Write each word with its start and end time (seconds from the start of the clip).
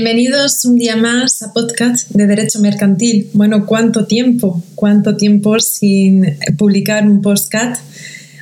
Bienvenidos 0.00 0.64
un 0.64 0.76
día 0.76 0.94
más 0.94 1.42
a 1.42 1.52
podcast 1.52 2.08
de 2.12 2.28
Derecho 2.28 2.60
Mercantil. 2.60 3.30
Bueno, 3.32 3.66
¿cuánto 3.66 4.06
tiempo? 4.06 4.62
¿Cuánto 4.76 5.16
tiempo 5.16 5.58
sin 5.58 6.38
publicar 6.56 7.04
un 7.04 7.20
podcast? 7.20 7.82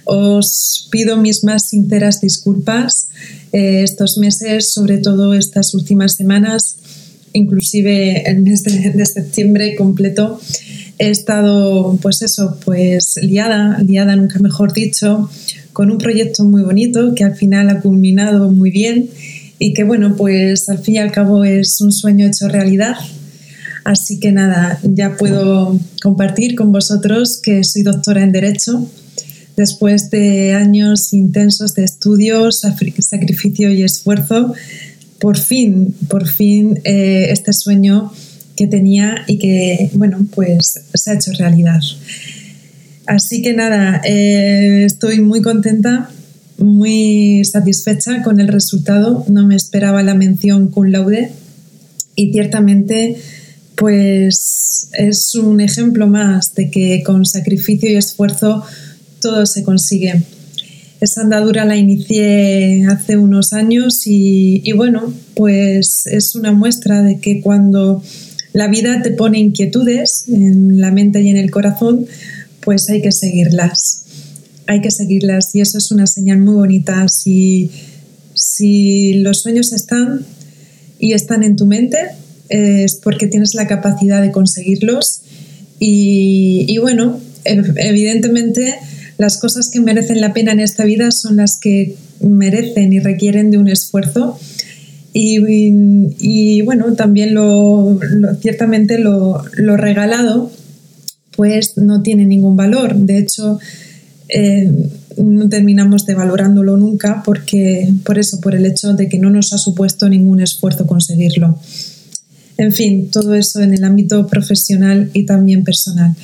Os 0.04 0.86
pido 0.90 1.16
mis 1.16 1.44
más 1.44 1.70
sinceras 1.70 2.20
disculpas. 2.20 3.08
Eh, 3.54 3.80
estos 3.82 4.18
meses, 4.18 4.70
sobre 4.70 4.98
todo 4.98 5.32
estas 5.32 5.72
últimas 5.72 6.16
semanas, 6.16 6.76
inclusive 7.32 8.30
el 8.30 8.42
mes 8.42 8.62
de, 8.62 9.06
septiembre 9.06 9.76
completo, 9.76 10.38
he 10.98 11.08
estado, 11.08 11.98
pues 12.02 12.20
eso, 12.20 12.58
pues 12.66 13.18
liada, 13.22 13.78
liada 13.78 14.14
nunca 14.14 14.40
mejor 14.40 14.74
dicho, 14.74 15.30
con 15.72 15.90
un 15.90 15.96
proyecto 15.96 16.44
muy 16.44 16.62
bonito 16.62 17.14
que 17.14 17.24
al 17.24 17.34
final 17.34 17.70
ha 17.70 17.80
culminado 17.80 18.50
muy 18.50 18.70
bien 18.70 19.08
y 19.58 19.74
que 19.74 19.84
bueno, 19.84 20.16
pues 20.16 20.68
al 20.68 20.78
fin 20.78 20.96
y 20.96 20.98
al 20.98 21.12
cabo 21.12 21.44
es 21.44 21.80
un 21.80 21.92
sueño 21.92 22.26
hecho 22.26 22.48
realidad. 22.48 22.96
Así 23.84 24.18
que 24.18 24.32
nada, 24.32 24.80
ya 24.82 25.16
puedo 25.16 25.78
compartir 26.02 26.56
con 26.56 26.72
vosotros 26.72 27.40
que 27.40 27.62
soy 27.62 27.82
doctora 27.82 28.22
en 28.22 28.32
Derecho 28.32 28.88
después 29.56 30.10
de 30.10 30.54
años 30.54 31.12
intensos 31.12 31.74
de 31.74 31.84
estudios, 31.84 32.60
sacrificio 32.60 33.70
y 33.72 33.82
esfuerzo, 33.82 34.54
por 35.20 35.38
fin, 35.38 35.94
por 36.08 36.26
fin 36.28 36.80
eh, 36.84 37.28
este 37.30 37.52
sueño 37.52 38.12
que 38.54 38.66
tenía 38.66 39.24
y 39.26 39.38
que, 39.38 39.90
bueno, 39.94 40.26
pues 40.34 40.80
se 40.92 41.10
ha 41.10 41.14
hecho 41.14 41.32
realidad. 41.38 41.80
Así 43.06 43.40
que 43.40 43.54
nada, 43.54 44.00
eh, 44.04 44.84
estoy 44.84 45.20
muy 45.20 45.40
contenta, 45.40 46.10
muy 46.58 47.44
satisfecha 47.44 48.22
con 48.22 48.40
el 48.40 48.48
resultado. 48.48 49.24
No 49.28 49.46
me 49.46 49.56
esperaba 49.56 50.02
la 50.02 50.14
mención 50.14 50.68
cum 50.68 50.86
laude 50.86 51.30
y 52.14 52.32
ciertamente 52.32 53.16
pues 53.76 54.88
es 54.94 55.34
un 55.34 55.60
ejemplo 55.60 56.06
más 56.06 56.54
de 56.54 56.70
que 56.70 57.02
con 57.04 57.26
sacrificio 57.26 57.90
y 57.90 57.96
esfuerzo 57.96 58.64
todo 59.20 59.46
se 59.46 59.62
consigue. 59.62 60.22
Esa 61.00 61.20
andadura 61.22 61.66
la 61.66 61.76
inicié 61.76 62.86
hace 62.86 63.18
unos 63.18 63.52
años 63.52 64.02
y, 64.06 64.72
bueno, 64.72 65.12
pues 65.34 66.06
es 66.06 66.34
una 66.34 66.52
muestra 66.52 67.02
de 67.02 67.20
que 67.20 67.42
cuando 67.42 68.02
la 68.54 68.68
vida 68.68 69.02
te 69.02 69.10
pone 69.10 69.38
inquietudes 69.38 70.24
en 70.28 70.80
la 70.80 70.90
mente 70.90 71.20
y 71.20 71.28
en 71.28 71.36
el 71.36 71.50
corazón, 71.50 72.06
pues 72.60 72.88
hay 72.88 73.02
que 73.02 73.12
seguirlas. 73.12 74.05
Hay 74.66 74.80
que 74.80 74.90
seguirlas 74.90 75.54
y 75.54 75.60
eso 75.60 75.78
es 75.78 75.90
una 75.90 76.06
señal 76.06 76.38
muy 76.38 76.54
bonita. 76.54 77.06
Si, 77.08 77.70
los 79.14 79.40
sueños 79.40 79.72
están 79.72 80.24
y 80.98 81.12
están 81.12 81.42
en 81.42 81.56
tu 81.56 81.66
mente, 81.66 81.98
es 82.48 82.96
porque 82.96 83.26
tienes 83.26 83.54
la 83.54 83.66
capacidad 83.66 84.20
de 84.20 84.32
conseguirlos. 84.32 85.22
Y, 85.78 86.64
y 86.68 86.78
bueno, 86.78 87.20
evidentemente 87.44 88.74
las 89.18 89.38
cosas 89.38 89.70
que 89.70 89.80
merecen 89.80 90.20
la 90.20 90.32
pena 90.34 90.52
en 90.52 90.60
esta 90.60 90.84
vida 90.84 91.10
son 91.10 91.36
las 91.36 91.58
que 91.58 91.96
merecen 92.20 92.92
y 92.92 92.98
requieren 92.98 93.50
de 93.50 93.58
un 93.58 93.68
esfuerzo. 93.68 94.38
Y, 95.18 96.60
bueno, 96.60 96.92
también 96.92 97.32
lo, 97.32 97.98
ciertamente 98.42 98.98
lo, 98.98 99.42
regalado 99.76 100.50
pues 101.34 101.76
no 101.76 102.02
tiene 102.02 102.26
ningún 102.26 102.56
valor. 102.56 102.94
De 102.94 103.18
hecho, 103.18 103.58
eh, 104.28 104.72
no 105.16 105.48
terminamos 105.48 106.04
de 106.06 106.14
valorándolo 106.14 106.76
nunca 106.76 107.22
porque, 107.24 107.92
por 108.04 108.18
eso, 108.18 108.40
por 108.40 108.54
el 108.54 108.66
hecho 108.66 108.92
de 108.94 109.08
que 109.08 109.18
no 109.18 109.30
nos 109.30 109.52
ha 109.52 109.58
supuesto 109.58 110.08
ningún 110.08 110.40
esfuerzo 110.40 110.86
conseguirlo. 110.86 111.58
En 112.58 112.72
fin, 112.72 113.10
todo 113.10 113.34
eso 113.34 113.60
en 113.60 113.74
el 113.74 113.84
ámbito 113.84 114.26
profesional 114.26 115.10
y 115.12 115.26
también 115.26 115.64
personal. 115.64 116.14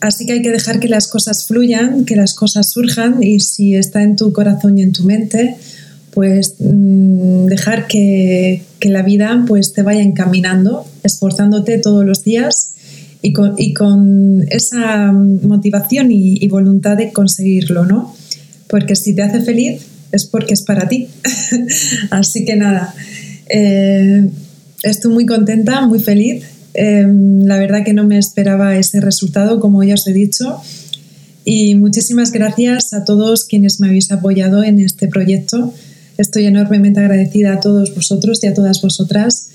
Así 0.00 0.24
que 0.24 0.32
hay 0.34 0.42
que 0.42 0.50
dejar 0.50 0.80
que 0.80 0.88
las 0.88 1.08
cosas 1.08 1.46
fluyan, 1.46 2.04
que 2.04 2.16
las 2.16 2.34
cosas 2.34 2.70
surjan 2.70 3.22
y 3.22 3.40
si 3.40 3.74
está 3.74 4.02
en 4.02 4.16
tu 4.16 4.32
corazón 4.32 4.78
y 4.78 4.82
en 4.82 4.92
tu 4.92 5.04
mente, 5.04 5.56
pues 6.12 6.54
mm, 6.58 7.46
dejar 7.46 7.86
que, 7.86 8.62
la 8.82 9.02
vida 9.02 9.44
pues 9.46 9.74
te 9.74 9.82
vaya 9.82 10.00
encaminando, 10.00 10.86
esforzándote 11.02 11.76
todos 11.76 12.02
los 12.02 12.24
días 12.24 12.72
y 13.22 13.32
con, 13.74 14.46
esa 14.50 15.12
motivación 15.12 16.10
y, 16.10 16.46
voluntad 16.48 16.96
de 16.96 17.12
conseguirlo, 17.12 17.84
¿no? 17.84 18.14
Porque 18.68 18.96
si 18.96 19.14
te 19.14 19.22
hace 19.22 19.40
feliz 19.40 19.82
es 20.12 20.24
porque 20.26 20.54
es 20.54 20.62
para 20.62 20.88
ti. 20.88 21.08
Así 22.10 22.44
que 22.44 22.56
nada, 22.56 22.94
eh, 23.48 24.28
estoy 24.82 25.12
muy 25.12 25.26
contenta, 25.26 25.86
muy 25.86 26.00
feliz 26.00 26.44
Em, 26.74 27.44
la 27.46 27.58
verdad 27.58 27.84
que 27.84 27.92
no 27.92 28.04
me 28.04 28.18
esperaba 28.18 28.76
ese 28.76 29.00
resultado, 29.00 29.60
como 29.60 29.82
ya 29.82 29.94
os 29.94 30.06
he 30.06 30.12
dicho. 30.12 30.60
Y 31.44 31.74
muchísimas 31.74 32.32
gracias 32.32 32.92
a 32.92 33.04
todos 33.04 33.44
quienes 33.44 33.80
me 33.80 33.88
habéis 33.88 34.12
apoyado 34.12 34.62
en 34.62 34.78
este 34.78 35.08
proyecto. 35.08 35.72
Estoy 36.18 36.46
enormemente 36.46 37.00
agradecida 37.00 37.54
a 37.54 37.60
todos 37.60 37.94
vosotros 37.94 38.44
y 38.44 38.46
a 38.46 38.54
todas 38.54 38.82
vosotras. 38.82 39.48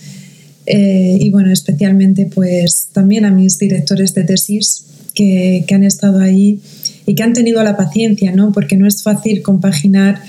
Eh, 0.66 1.18
y 1.20 1.30
bueno, 1.30 1.52
especialmente 1.52 2.30
pues 2.34 2.88
también 2.92 3.26
a 3.26 3.32
mis 3.32 3.60
directores 3.60 4.14
de 4.14 4.24
tesis 4.24 4.86
que, 5.14 5.64
que 5.68 5.76
han 5.76 5.84
estado 5.84 6.20
ahí 6.20 6.60
y 7.06 7.16
que 7.16 7.24
han 7.24 7.34
tenido 7.34 7.64
la 7.64 7.78
paciencia, 7.78 8.32
¿no? 8.32 8.52
Porque 8.52 8.78
no 8.78 8.88
es 8.88 9.04
fácil 9.04 9.42
compaginar 9.42 10.22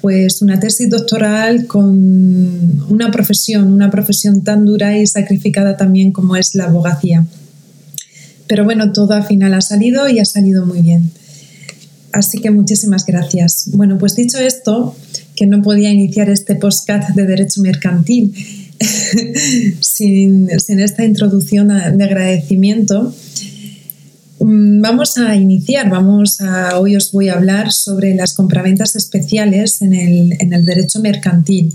pues 0.00 0.42
una 0.42 0.60
tesis 0.60 0.88
doctoral 0.88 1.66
con 1.66 2.86
una 2.88 3.10
profesión, 3.10 3.72
una 3.72 3.90
profesión 3.90 4.42
tan 4.42 4.64
dura 4.64 4.96
y 4.98 5.06
sacrificada 5.06 5.76
también 5.76 6.12
como 6.12 6.36
es 6.36 6.54
la 6.54 6.64
abogacía. 6.64 7.26
Pero 8.46 8.64
bueno, 8.64 8.92
todo 8.92 9.14
al 9.14 9.24
final 9.24 9.54
ha 9.54 9.60
salido 9.60 10.08
y 10.08 10.20
ha 10.20 10.24
salido 10.24 10.64
muy 10.64 10.82
bien. 10.82 11.10
Así 12.12 12.40
que 12.40 12.50
muchísimas 12.50 13.04
gracias. 13.04 13.70
Bueno, 13.74 13.98
pues 13.98 14.16
dicho 14.16 14.38
esto, 14.38 14.96
que 15.36 15.46
no 15.46 15.62
podía 15.62 15.90
iniciar 15.90 16.30
este 16.30 16.54
podcast 16.54 17.10
de 17.10 17.26
Derecho 17.26 17.60
Mercantil 17.60 18.32
sin, 19.80 20.48
esta 20.50 21.04
introducción 21.04 21.68
de 21.68 22.04
agradecimiento, 22.04 23.12
Mm, 24.40 24.80
vamos 24.80 25.18
a 25.18 25.34
iniciar, 25.34 25.90
vamos 25.90 26.40
a, 26.40 26.78
hoy 26.78 26.94
os 26.94 27.10
voy 27.10 27.28
a 27.28 27.34
hablar 27.34 27.72
sobre 27.72 28.14
las 28.14 28.34
compraventas 28.34 28.94
especiales 28.94 29.82
en 29.82 29.94
el, 29.94 30.64
derecho 30.64 31.00
mercantil. 31.00 31.74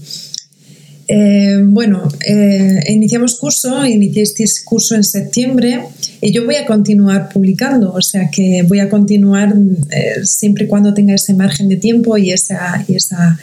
Eh, 1.10 1.58
bueno, 1.62 2.08
eh, 2.26 2.80
iniciamos 2.88 3.38
curso, 3.38 3.86
iniciasteis 3.86 4.64
curso 4.64 4.96
en 4.96 5.04
septiembre 5.04 5.82
y 6.22 6.32
yo 6.32 6.46
voy 6.46 6.56
a 6.56 6.66
continuar 6.66 7.28
publicando, 7.28 7.92
o 7.92 8.02
sea 8.02 8.30
que 8.32 8.64
voy 8.64 8.80
a 8.80 8.90
continuar 8.90 9.54
eh, 9.92 10.24
siempre 10.24 10.64
y 10.64 10.68
cuando 10.68 10.94
tenga 10.94 11.14
ese 11.14 11.34
margen 11.34 11.68
de 11.68 11.76
tiempo 11.76 12.18
y 12.18 12.32
esa, 12.32 12.86
y 12.88 12.96
esa 12.96 13.38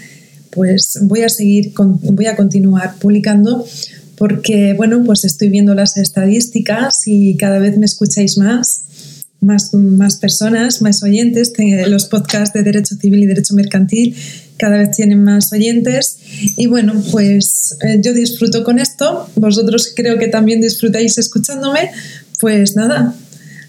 pues 0.50 0.98
voy 1.02 1.22
a 1.22 1.28
seguir, 1.28 1.72
voy 1.76 2.26
a 2.26 2.36
continuar 2.36 2.96
publicando 2.98 3.64
porque, 4.16 4.74
bueno, 4.74 5.02
pues 5.04 5.24
estoy 5.24 5.48
viendo 5.48 5.74
las 5.74 5.96
estadísticas 5.96 7.02
y 7.06 7.36
cada 7.36 7.58
vez 7.58 7.78
me 7.78 7.86
escucháis 7.86 8.36
más 8.36 8.84
más, 9.40 9.72
más 9.72 10.16
personas, 10.16 10.82
más 10.82 11.02
oyentes. 11.02 11.52
Los 11.88 12.06
podcasts 12.06 12.52
de 12.54 12.62
Derecho 12.62 12.94
Civil 12.96 13.24
y 13.24 13.26
Derecho 13.26 13.54
Mercantil 13.54 14.14
cada 14.58 14.76
vez 14.76 14.90
tienen 14.90 15.24
más 15.24 15.52
oyentes. 15.52 16.18
Y 16.56 16.66
bueno, 16.66 17.02
pues 17.10 17.76
eh, 17.82 18.00
yo 18.02 18.12
disfruto 18.12 18.62
con 18.62 18.78
esto. 18.78 19.28
Vosotros 19.36 19.92
creo 19.96 20.18
que 20.18 20.28
también 20.28 20.60
disfrutáis 20.60 21.16
escuchándome. 21.18 21.90
Pues 22.38 22.76
nada, 22.76 23.14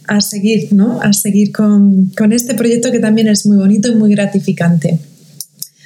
a 0.07 0.21
seguir, 0.21 0.73
¿no? 0.73 1.01
A 1.01 1.13
seguir 1.13 1.51
con, 1.51 2.07
con 2.17 2.33
este 2.33 2.53
proyecto 2.53 2.91
que 2.91 2.99
también 2.99 3.27
es 3.27 3.45
muy 3.45 3.57
bonito 3.57 3.89
y 3.89 3.95
muy 3.95 4.11
gratificante. 4.11 4.99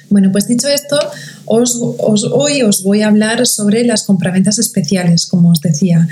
Bueno, 0.08 0.30
pues 0.30 0.46
dicho 0.46 0.68
esto, 0.68 0.98
hoy 1.46 2.62
os 2.62 2.82
voy 2.82 3.02
a 3.02 3.08
hablar 3.08 3.46
sobre 3.46 3.84
las 3.84 4.04
compraventas 4.04 4.58
especiales, 4.58 5.26
como 5.26 5.50
os 5.50 5.60
decía. 5.60 6.08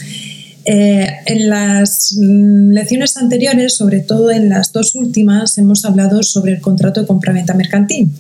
Eh, 0.67 1.07
en 1.27 1.51
las 1.51 2.17
mm, 2.19 2.71
lecciones 2.71 3.17
anteriores, 3.19 3.77
sobre 3.77 4.01
todo 4.01 4.31
en 4.31 4.49
las 4.49 4.73
dos 4.73 4.95
últimas, 4.95 5.59
hemos 5.59 5.85
hablado 5.85 6.23
sobre 6.23 6.53
el 6.53 6.61
contrato 6.61 7.01
de 7.01 7.07
compraventa 7.07 7.55
mercantil. 7.55 8.11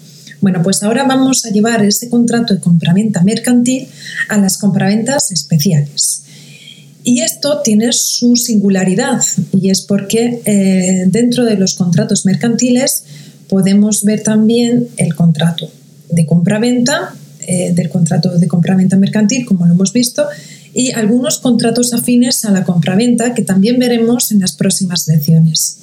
Bueno, 0.40 0.62
pues 0.62 0.82
ahora 0.82 1.04
vamos 1.04 1.46
a 1.46 1.50
llevar 1.50 1.82
ese 1.84 2.10
contrato 2.10 2.52
de 2.52 2.60
compraventa 2.60 3.22
mercantil 3.22 3.88
a 4.28 4.36
las 4.36 4.58
compraventas 4.58 5.32
especiales. 5.32 6.22
Y 7.02 7.20
esto 7.20 7.60
tiene 7.64 7.92
su 7.92 8.36
singularidad 8.36 9.22
y 9.52 9.70
es 9.70 9.82
porque 9.82 10.42
eh, 10.44 11.04
dentro 11.06 11.44
de 11.44 11.56
los 11.56 11.74
contratos 11.74 12.26
mercantiles 12.26 13.04
podemos 13.54 14.02
ver 14.02 14.20
también 14.24 14.88
el 14.96 15.14
contrato 15.14 15.70
de 16.10 16.26
compraventa, 16.26 17.14
eh, 17.46 17.72
del 17.72 17.88
contrato 17.88 18.36
de 18.36 18.48
compraventa 18.48 18.96
mercantil, 18.96 19.46
como 19.46 19.64
lo 19.64 19.74
hemos 19.74 19.92
visto, 19.92 20.26
y 20.74 20.90
algunos 20.90 21.38
contratos 21.38 21.94
afines 21.94 22.44
a 22.44 22.50
la 22.50 22.64
compraventa 22.64 23.32
que 23.32 23.42
también 23.42 23.78
veremos 23.78 24.32
en 24.32 24.40
las 24.40 24.56
próximas 24.56 25.06
lecciones. 25.06 25.76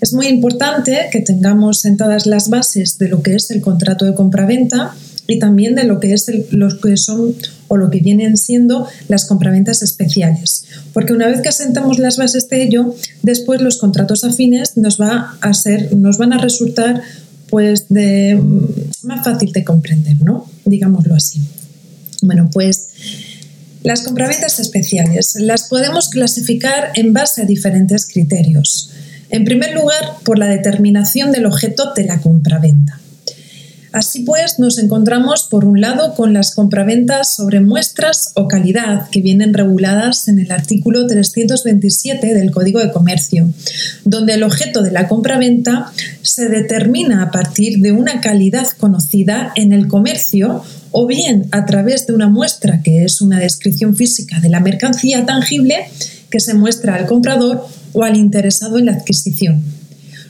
Es 0.00 0.14
muy 0.14 0.26
importante 0.28 1.10
que 1.12 1.20
tengamos 1.20 1.80
sentadas 1.80 2.24
las 2.24 2.48
bases 2.48 2.96
de 2.96 3.10
lo 3.10 3.22
que 3.22 3.34
es 3.34 3.50
el 3.50 3.60
contrato 3.60 4.06
de 4.06 4.14
compraventa 4.14 4.94
y 5.26 5.38
también 5.38 5.74
de 5.74 5.84
lo 5.84 6.00
que, 6.00 6.12
es 6.12 6.26
lo 6.50 6.68
que 6.80 6.96
son 6.96 7.34
o 7.68 7.76
lo 7.76 7.90
que 7.90 8.00
vienen 8.00 8.36
siendo 8.36 8.86
las 9.08 9.24
compraventas 9.24 9.82
especiales. 9.82 10.64
Porque 10.92 11.12
una 11.12 11.28
vez 11.28 11.40
que 11.40 11.48
asentamos 11.48 11.98
las 11.98 12.16
bases 12.16 12.48
de 12.48 12.62
ello, 12.62 12.94
después 13.22 13.60
los 13.60 13.78
contratos 13.78 14.24
afines 14.24 14.76
nos, 14.76 15.00
va 15.00 15.36
a 15.40 15.54
ser, 15.54 15.94
nos 15.96 16.18
van 16.18 16.32
a 16.32 16.38
resultar 16.38 17.02
pues 17.48 17.88
de, 17.88 18.34
mm, 18.34 19.06
más 19.06 19.24
fácil 19.24 19.52
de 19.52 19.64
comprender, 19.64 20.16
¿no? 20.22 20.46
Digámoslo 20.64 21.14
así. 21.14 21.40
Bueno, 22.22 22.48
pues 22.52 22.88
las 23.82 24.02
compraventas 24.02 24.58
especiales 24.58 25.36
las 25.38 25.64
podemos 25.68 26.08
clasificar 26.08 26.92
en 26.94 27.12
base 27.12 27.42
a 27.42 27.44
diferentes 27.44 28.06
criterios. 28.06 28.90
En 29.28 29.44
primer 29.44 29.74
lugar, 29.74 30.16
por 30.24 30.38
la 30.38 30.46
determinación 30.46 31.32
del 31.32 31.46
objeto 31.46 31.92
de 31.94 32.04
la 32.04 32.20
compraventa. 32.20 33.01
Así 33.92 34.20
pues, 34.20 34.58
nos 34.58 34.78
encontramos 34.78 35.48
por 35.50 35.66
un 35.66 35.82
lado 35.82 36.14
con 36.14 36.32
las 36.32 36.54
compraventas 36.54 37.34
sobre 37.34 37.60
muestras 37.60 38.32
o 38.34 38.48
calidad 38.48 39.10
que 39.10 39.20
vienen 39.20 39.52
reguladas 39.52 40.28
en 40.28 40.38
el 40.38 40.50
artículo 40.50 41.06
327 41.06 42.32
del 42.32 42.50
Código 42.50 42.80
de 42.80 42.90
Comercio, 42.90 43.52
donde 44.04 44.32
el 44.32 44.44
objeto 44.44 44.80
de 44.80 44.92
la 44.92 45.08
compraventa 45.08 45.92
se 46.22 46.48
determina 46.48 47.22
a 47.22 47.30
partir 47.30 47.82
de 47.82 47.92
una 47.92 48.22
calidad 48.22 48.66
conocida 48.78 49.52
en 49.56 49.74
el 49.74 49.88
comercio 49.88 50.62
o 50.90 51.06
bien 51.06 51.48
a 51.50 51.66
través 51.66 52.06
de 52.06 52.14
una 52.14 52.30
muestra 52.30 52.80
que 52.82 53.04
es 53.04 53.20
una 53.20 53.38
descripción 53.38 53.94
física 53.94 54.40
de 54.40 54.48
la 54.48 54.60
mercancía 54.60 55.26
tangible 55.26 55.76
que 56.30 56.40
se 56.40 56.54
muestra 56.54 56.94
al 56.94 57.06
comprador 57.06 57.66
o 57.92 58.04
al 58.04 58.16
interesado 58.16 58.78
en 58.78 58.86
la 58.86 58.92
adquisición. 58.92 59.62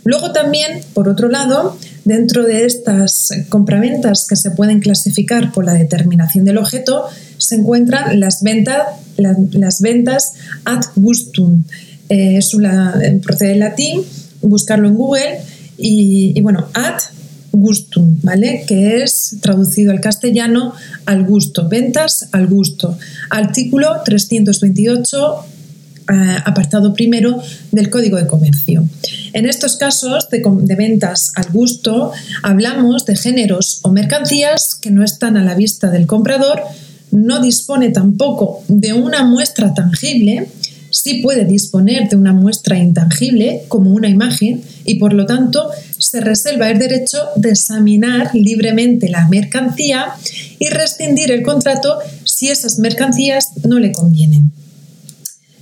Luego 0.05 0.33
también, 0.33 0.81
por 0.95 1.09
otro 1.09 1.29
lado, 1.29 1.79
dentro 2.05 2.45
de 2.45 2.65
estas 2.65 3.31
compraventas 3.49 4.27
que 4.29 4.37
se 4.37 4.51
pueden 4.51 4.81
clasificar 4.81 5.53
por 5.53 5.65
la 5.65 5.75
determinación 5.75 6.45
del 6.45 6.59
objeto, 6.59 7.07
se 7.39 7.57
encuentran 7.57 8.19
las, 8.21 8.43
ventas, 8.43 8.83
las, 9.17 9.81
ventas 9.81 10.35
ad 10.65 10.83
gustum. 10.97 11.65
Eh, 12.09 12.41
una, 12.55 13.01
procede 13.23 13.51
del 13.51 13.61
latín, 13.61 14.03
buscarlo 14.43 14.89
en 14.89 14.95
Google 14.95 15.41
y, 15.79 16.33
y 16.37 16.41
bueno, 16.41 16.69
ad 16.75 17.01
gustum, 17.53 18.19
¿vale? 18.23 18.65
Que 18.67 19.03
es 19.03 19.37
traducido 19.41 19.93
al 19.93 20.01
castellano 20.01 20.75
al 21.07 21.25
gusto, 21.25 21.69
ventas 21.69 22.29
al 22.33 22.47
gusto. 22.47 22.99
Artículo 23.31 24.01
328 24.05 25.35
eh, 25.37 25.62
apartado 26.45 26.95
primero 26.95 27.41
del 27.71 27.91
Código 27.91 28.17
de 28.17 28.27
Comercio. 28.27 28.89
En 29.33 29.47
estos 29.47 29.77
casos 29.77 30.29
de, 30.31 30.43
de, 30.63 30.77
ventas 30.77 31.33
al 31.37 31.51
gusto, 31.51 32.13
hablamos 32.43 33.07
de 33.07 33.17
géneros 33.17 33.81
o 33.83 33.91
mercancías 33.91 34.75
que 34.81 34.91
no 34.91 35.03
están 35.05 35.37
a 35.37 35.45
la 35.45 35.55
vista 35.55 35.91
del 35.91 36.07
comprador, 36.07 36.63
no 37.11 37.41
dispone 37.41 37.91
tampoco 37.91 38.63
de 38.69 38.93
una 38.93 39.25
muestra 39.25 39.75
tangible, 39.75 40.49
sí 40.93 41.21
puede 41.23 41.45
disponer 41.45 42.09
de 42.09 42.17
una 42.17 42.33
muestra 42.33 42.79
intangible 42.79 43.65
como 43.69 43.93
una 43.93 44.09
imagen 44.09 44.63
y 44.85 44.97
por 44.97 45.13
lo 45.15 45.27
tanto 45.27 45.71
se 45.99 46.21
reserva 46.21 46.71
el 46.71 46.79
derecho 46.79 47.19
de 47.37 47.51
examinar 47.51 48.31
libremente 48.35 49.09
la 49.09 49.27
mercancía 49.29 50.13
y 50.59 50.69
rescindir 50.69 51.33
el 51.33 51.43
contrato 51.43 51.99
si 52.25 52.49
esas 52.49 52.79
mercancías 52.79 53.53
no 53.65 53.79
le 53.79 53.93
convienen. 53.93 54.53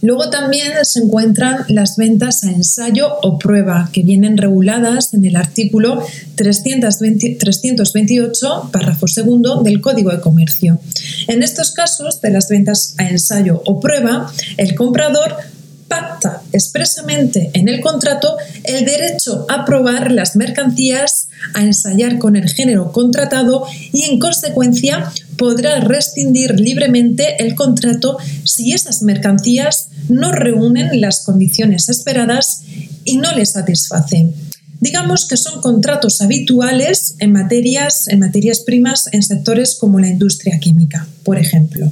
Luego 0.02 0.30
también 0.30 0.72
se 0.82 1.00
encuentran 1.00 1.64
las 1.68 1.96
ventas 1.96 2.44
a 2.44 2.50
ensayo 2.50 3.08
o 3.22 3.38
prueba, 3.38 3.90
que 3.92 4.02
vienen 4.02 4.38
reguladas 4.38 5.14
en 5.14 5.24
el 5.24 5.36
artículo 5.36 6.04
328, 6.36 8.70
párrafo 8.72 9.06
segundo 9.06 9.62
del 9.62 9.80
Código 9.80 10.10
de 10.10 10.20
Comercio. 10.20 10.80
En 11.28 11.42
estos 11.42 11.70
casos 11.72 12.20
de 12.20 12.30
las 12.30 12.48
ventas 12.48 12.94
a 12.98 13.08
ensayo 13.08 13.62
o 13.66 13.80
prueba, 13.80 14.32
el 14.56 14.74
comprador 14.74 15.36
pacta 15.90 16.40
expresamente 16.52 17.50
en 17.52 17.68
el 17.68 17.80
contrato 17.80 18.36
el 18.62 18.84
derecho 18.84 19.44
a 19.48 19.64
probar 19.64 20.12
las 20.12 20.36
mercancías, 20.36 21.28
a 21.52 21.62
ensayar 21.62 22.18
con 22.18 22.36
el 22.36 22.48
género 22.48 22.92
contratado 22.92 23.66
y 23.92 24.04
en 24.04 24.20
consecuencia 24.20 25.12
podrá 25.36 25.80
rescindir 25.80 26.60
libremente 26.60 27.42
el 27.42 27.56
contrato 27.56 28.18
si 28.44 28.72
esas 28.72 29.02
mercancías 29.02 29.89
no 30.10 30.32
reúnen 30.32 31.00
las 31.00 31.24
condiciones 31.24 31.88
esperadas 31.88 32.62
y 33.04 33.16
no 33.16 33.32
le 33.32 33.46
satisfacen. 33.46 34.34
Digamos 34.80 35.28
que 35.28 35.36
son 35.36 35.60
contratos 35.60 36.22
habituales 36.22 37.14
en 37.18 37.32
materias, 37.32 38.08
en 38.08 38.20
materias 38.20 38.60
primas 38.60 39.08
en 39.12 39.22
sectores 39.22 39.76
como 39.78 40.00
la 40.00 40.08
industria 40.08 40.58
química, 40.58 41.06
por 41.22 41.38
ejemplo. 41.38 41.90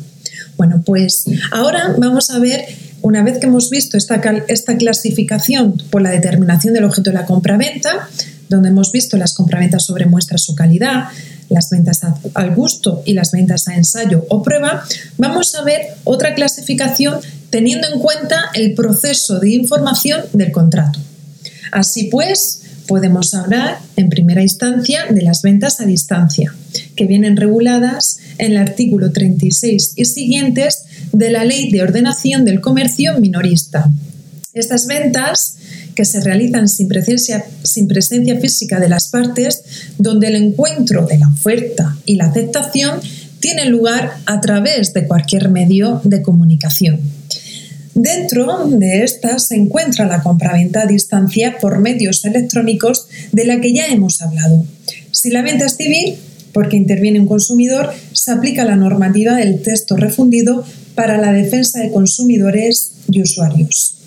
Bueno, 0.57 0.83
pues 0.85 1.25
ahora 1.53 1.95
vamos 1.99 2.31
a 2.31 2.39
ver, 2.39 2.65
una 3.03 3.23
vez 3.23 3.39
que 3.39 3.47
hemos 3.47 3.71
visto 3.71 3.97
esta, 3.97 4.21
esta 4.49 4.77
clasificación 4.77 5.81
por 5.91 6.03
la 6.03 6.11
determinación 6.11 6.75
del 6.75 6.85
objeto 6.85 7.11
de 7.11 7.15
la 7.15 7.27
compraventa, 7.27 8.09
donde 8.49 8.71
hemos 8.71 8.91
visto 8.91 9.17
las 9.19 9.35
compraventas 9.35 9.85
sobre 9.85 10.07
muestra 10.07 10.39
su 10.39 10.55
calidad, 10.55 11.05
las 11.49 11.71
ventas 11.71 12.01
al 12.35 12.55
gusto 12.55 13.03
y 13.05 13.15
las 13.15 13.33
ventas 13.33 13.69
a 13.69 13.75
ensayo 13.75 14.25
o 14.29 14.43
prueba, 14.43 14.85
vamos 15.17 15.55
a 15.55 15.63
ver 15.63 15.83
otra 16.05 16.35
clasificación 16.35 17.21
teniendo 17.51 17.89
en 17.93 18.01
cuenta 18.01 18.51
el 18.55 18.75
proceso 18.75 19.39
de 19.41 19.51
información 19.51 20.23
del 20.33 20.53
contrato. 20.53 20.99
Así 21.73 22.05
pues, 22.05 22.63
podemos 22.87 23.35
hablar 23.35 23.79
en 23.97 24.09
primera 24.09 24.43
instancia 24.43 25.07
de 25.11 25.23
las 25.23 25.43
ventas 25.43 25.81
a 25.81 25.85
distancia, 25.85 26.55
que 26.97 27.05
vienen 27.05 27.37
reguladas 27.37 28.19
en 28.39 28.53
el 28.53 28.59
artículo 28.59 29.13
36 29.13 29.93
y 29.97 30.05
siguientes 30.07 30.85
de 31.13 31.31
la 31.31 31.45
Ley 31.45 31.71
de 31.71 31.83
Ordenación 31.83 32.45
del 32.45 32.61
Comercio 32.61 33.19
Minorista. 33.21 33.91
Estas 34.55 34.87
ventas 34.87 35.57
que 35.95 36.05
se 36.05 36.21
realizan 36.21 36.69
sin 36.69 36.89
presencia, 36.89 37.45
física 38.41 38.81
de 38.81 38.89
las 38.89 39.09
partes, 39.09 39.63
donde 39.99 40.29
el 40.29 40.37
encuentro 40.37 41.07
de 41.07 41.19
la 41.19 41.29
oferta 41.29 41.97
y 42.07 42.17
la 42.17 42.27
aceptación 42.27 43.01
tiene 43.41 43.67
lugar 43.67 44.19
a 44.27 44.41
través 44.41 44.93
de 44.95 45.07
cualquier 45.07 45.51
medio 45.51 46.01
de 46.05 46.23
comunicación. 46.23 47.01
Dentro 47.95 48.69
de 48.69 49.03
esta 49.03 49.39
se 49.39 49.57
encuentra 49.57 50.07
la 50.07 50.23
compraventa 50.23 50.83
a 50.83 50.87
distancia 50.87 51.59
por 51.61 51.81
medios 51.81 52.25
electrónicos 52.25 53.09
de 53.33 53.45
la 53.45 53.61
que 53.61 53.75
ya 53.75 53.87
hemos 53.87 54.23
hablado. 54.23 54.65
Si 55.11 55.31
la 55.31 55.43
venta 55.43 55.67
es 55.67 55.77
civil, 55.77 56.17
porque 56.53 56.77
interviene 56.77 57.21
un 57.21 57.27
consumidor, 57.27 57.93
se 58.13 58.31
aplica 58.31 58.65
la 58.65 58.77
normativa 58.77 59.35
del 59.35 59.63
texto 59.63 59.97
refundido 59.97 60.65
para 60.95 61.19
la 61.19 61.33
defensa 61.33 61.81
de 61.81 61.91
consumidores 61.91 62.93
y 63.11 63.21
usuarios. 63.21 63.98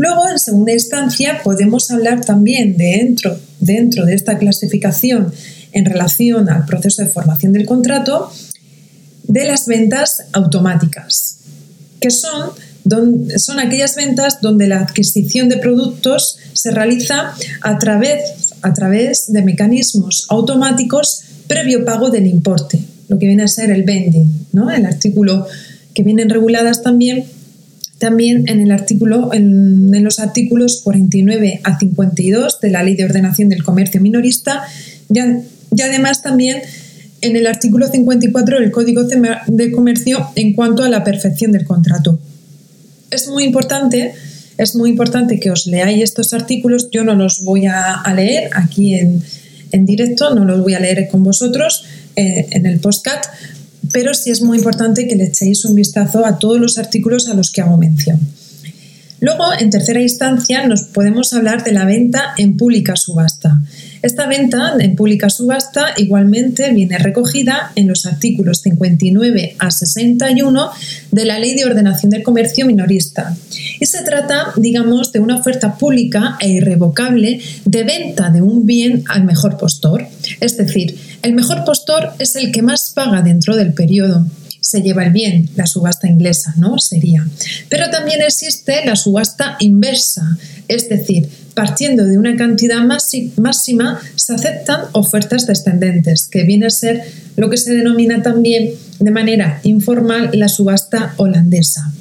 Luego, 0.00 0.26
en 0.30 0.38
segunda 0.38 0.72
instancia, 0.72 1.42
podemos 1.44 1.90
hablar 1.90 2.24
también 2.24 2.78
dentro, 2.78 3.38
dentro 3.58 4.06
de 4.06 4.14
esta 4.14 4.38
clasificación 4.38 5.30
en 5.72 5.84
relación 5.84 6.48
al 6.48 6.64
proceso 6.64 7.02
de 7.02 7.10
formación 7.10 7.52
del 7.52 7.66
contrato 7.66 8.32
de 9.24 9.44
las 9.44 9.66
ventas 9.66 10.22
automáticas, 10.32 11.40
que 12.00 12.10
son, 12.10 12.52
son 13.36 13.60
aquellas 13.60 13.94
ventas 13.94 14.40
donde 14.40 14.68
la 14.68 14.80
adquisición 14.80 15.50
de 15.50 15.58
productos 15.58 16.38
se 16.54 16.70
realiza 16.70 17.34
a 17.60 17.78
través, 17.78 18.54
a 18.62 18.72
través 18.72 19.30
de 19.30 19.42
mecanismos 19.42 20.24
automáticos 20.30 21.24
previo 21.46 21.84
pago 21.84 22.08
del 22.08 22.26
importe, 22.26 22.80
lo 23.08 23.18
que 23.18 23.26
viene 23.26 23.42
a 23.42 23.48
ser 23.48 23.70
el 23.70 23.82
vending, 23.82 24.46
¿no? 24.52 24.70
el 24.70 24.86
artículo 24.86 25.46
que 25.92 26.04
vienen 26.04 26.30
reguladas 26.30 26.82
también 26.82 27.26
también 28.00 28.48
en 28.48 28.60
el 28.60 28.72
artículo, 28.72 29.32
en, 29.34 30.02
los 30.02 30.18
artículos 30.18 30.80
49 30.82 31.60
a 31.62 31.78
52 31.78 32.58
de 32.60 32.70
la 32.70 32.82
Ley 32.82 32.96
de 32.96 33.04
Ordenación 33.04 33.50
del 33.50 33.62
Comercio 33.62 34.00
Minorista 34.00 34.62
y, 35.12 35.18
además 35.82 36.22
también 36.22 36.62
en 37.20 37.36
el 37.36 37.46
artículo 37.46 37.88
54 37.88 38.58
del 38.58 38.70
Código 38.70 39.04
de 39.04 39.70
Comercio 39.70 40.30
en 40.34 40.54
cuanto 40.54 40.82
a 40.82 40.88
la 40.88 41.04
perfección 41.04 41.52
del 41.52 41.66
contrato. 41.66 42.18
Es 43.10 43.28
muy 43.28 43.44
importante, 43.44 44.14
es 44.56 44.74
muy 44.74 44.88
importante 44.88 45.38
que 45.38 45.50
os 45.50 45.66
leáis 45.66 46.02
estos 46.02 46.32
artículos. 46.32 46.88
Yo 46.90 47.04
no 47.04 47.14
los 47.14 47.44
voy 47.44 47.66
a, 47.66 48.02
leer 48.16 48.48
aquí 48.54 48.94
en, 48.94 49.22
directo, 49.84 50.34
no 50.34 50.46
los 50.46 50.62
voy 50.62 50.72
a 50.72 50.80
leer 50.80 51.06
con 51.08 51.22
vosotros 51.22 51.84
eh, 52.16 52.46
en 52.50 52.64
el 52.64 52.80
postcat, 52.80 53.26
pero 53.92 54.14
sí 54.14 54.30
es 54.30 54.42
muy 54.42 54.58
importante 54.58 55.06
que 55.08 55.16
le 55.16 55.24
echéis 55.24 55.64
un 55.64 55.74
vistazo 55.74 56.24
a 56.24 56.38
todos 56.38 56.60
los 56.60 56.78
artículos 56.78 57.28
a 57.28 57.34
los 57.34 57.50
que 57.50 57.60
hago 57.60 57.76
mención. 57.76 58.18
Luego, 59.20 59.44
en 59.58 59.70
tercera 59.70 60.00
instancia, 60.00 60.66
nos 60.66 60.82
podemos 60.82 61.32
hablar 61.32 61.62
de 61.62 61.72
la 61.72 61.84
venta 61.84 62.32
en 62.38 62.56
pública 62.56 62.96
subasta. 62.96 63.60
Esta 64.02 64.26
venta 64.26 64.74
en 64.78 64.96
pública 64.96 65.28
subasta 65.28 65.88
igualmente 65.96 66.70
viene 66.72 66.98
recogida 66.98 67.72
en 67.74 67.88
los 67.88 68.06
artículos 68.06 68.62
59 68.62 69.56
a 69.58 69.70
61 69.70 70.70
de 71.10 71.24
la 71.24 71.38
Ley 71.38 71.54
de 71.54 71.64
Ordenación 71.64 72.10
del 72.10 72.22
Comercio 72.22 72.66
Minorista. 72.66 73.36
Y 73.78 73.86
se 73.86 74.02
trata, 74.02 74.52
digamos, 74.56 75.12
de 75.12 75.20
una 75.20 75.36
oferta 75.36 75.76
pública 75.76 76.36
e 76.40 76.48
irrevocable 76.48 77.40
de 77.64 77.84
venta 77.84 78.30
de 78.30 78.42
un 78.42 78.64
bien 78.64 79.04
al 79.08 79.24
mejor 79.24 79.58
postor. 79.58 80.06
Es 80.40 80.56
decir, 80.56 80.98
el 81.22 81.34
mejor 81.34 81.64
postor 81.64 82.12
es 82.18 82.36
el 82.36 82.52
que 82.52 82.62
más 82.62 82.92
paga 82.94 83.22
dentro 83.22 83.56
del 83.56 83.74
periodo 83.74 84.26
se 84.60 84.82
lleva 84.82 85.04
el 85.04 85.10
bien, 85.10 85.48
la 85.56 85.66
subasta 85.66 86.06
inglesa, 86.06 86.54
¿no? 86.56 86.78
Sería. 86.78 87.26
Pero 87.68 87.90
también 87.90 88.20
existe 88.22 88.84
la 88.84 88.94
subasta 88.94 89.56
inversa, 89.58 90.36
es 90.68 90.88
decir, 90.88 91.28
partiendo 91.54 92.04
de 92.04 92.18
una 92.18 92.36
cantidad 92.36 92.80
máxima 92.80 94.00
se 94.16 94.34
aceptan 94.34 94.82
ofertas 94.92 95.46
descendentes, 95.46 96.28
que 96.30 96.44
viene 96.44 96.66
a 96.66 96.70
ser 96.70 97.02
lo 97.36 97.50
que 97.50 97.56
se 97.56 97.72
denomina 97.74 98.22
también 98.22 98.70
de 98.98 99.10
manera 99.10 99.60
informal 99.64 100.30
la 100.34 100.48
subasta 100.48 101.14
holandesa. 101.16 101.92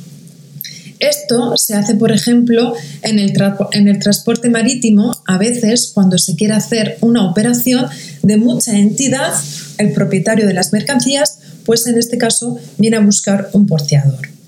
Esto 1.00 1.56
se 1.56 1.75
hace, 1.75 1.96
por 1.96 2.12
ejemplo, 2.12 2.74
en 3.03 3.20
el, 3.20 4.00
transporte 4.00 4.50
marítimo, 4.50 5.15
a 5.25 5.38
veces 5.38 5.91
cuando 5.94 6.18
se 6.18 6.36
quiere 6.36 6.53
hacer 6.53 6.98
una 7.00 7.29
operación 7.29 7.86
de 8.22 8.36
mucha 8.36 8.77
entidad, 8.77 9.34
el 9.77 9.94
propietario 9.94 10.46
de 10.46 10.53
las 10.53 10.74
mercancías, 10.74 11.39
pues 11.65 11.88
en 11.88 11.98
este 11.98 12.18
caso 12.18 12.60
viene 12.77 12.98
a 12.98 13.01
buscar 13.01 13.50
un 13.53 13.65
porteador. 13.65 14.38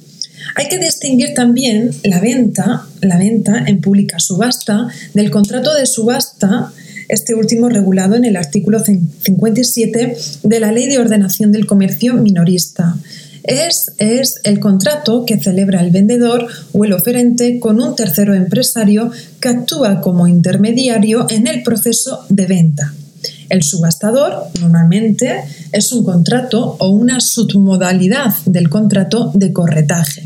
Hay 0.55 0.67
que 0.67 0.77
distinguir 0.77 1.33
también 1.33 1.91
la 2.03 2.19
venta, 2.19 2.87
la 3.01 3.17
venta 3.17 3.63
en 3.65 3.81
pública 3.81 4.19
subasta 4.19 4.87
del 5.13 5.31
contrato 5.31 5.73
de 5.73 5.85
subasta, 5.85 6.71
este 7.07 7.35
último 7.35 7.69
regulado 7.69 8.15
en 8.15 8.25
el 8.25 8.37
artículo 8.37 8.79
57 8.79 10.17
de 10.43 10.59
la 10.59 10.71
Ley 10.71 10.87
de 10.87 10.99
Ordenación 10.99 11.51
del 11.51 11.65
Comercio 11.65 12.13
Minorista. 12.13 12.95
Es, 13.43 13.91
es, 13.97 14.39
el 14.43 14.59
contrato 14.59 15.25
que 15.25 15.39
celebra 15.39 15.81
el 15.81 15.91
vendedor 15.91 16.47
o 16.73 16.85
el 16.85 16.93
oferente 16.93 17.59
con 17.59 17.81
un 17.81 17.95
tercero 17.95 18.35
empresario 18.35 19.11
que 19.39 19.49
actúa 19.49 19.99
como 19.99 20.27
intermediario 20.27 21.25
en 21.29 21.47
el 21.47 21.63
proceso 21.63 22.23
de 22.29 22.45
venta. 22.45 22.93
El 23.51 23.63
subastador 23.63 24.47
normalmente 24.61 25.43
es 25.73 25.91
un 25.91 26.05
contrato 26.05 26.77
o 26.79 26.87
una 26.87 27.19
submodalidad 27.19 28.33
del 28.45 28.69
contrato 28.69 29.29
de 29.35 29.51
corretaje, 29.51 30.25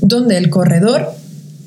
donde 0.00 0.38
el 0.38 0.48
corredor 0.48 1.14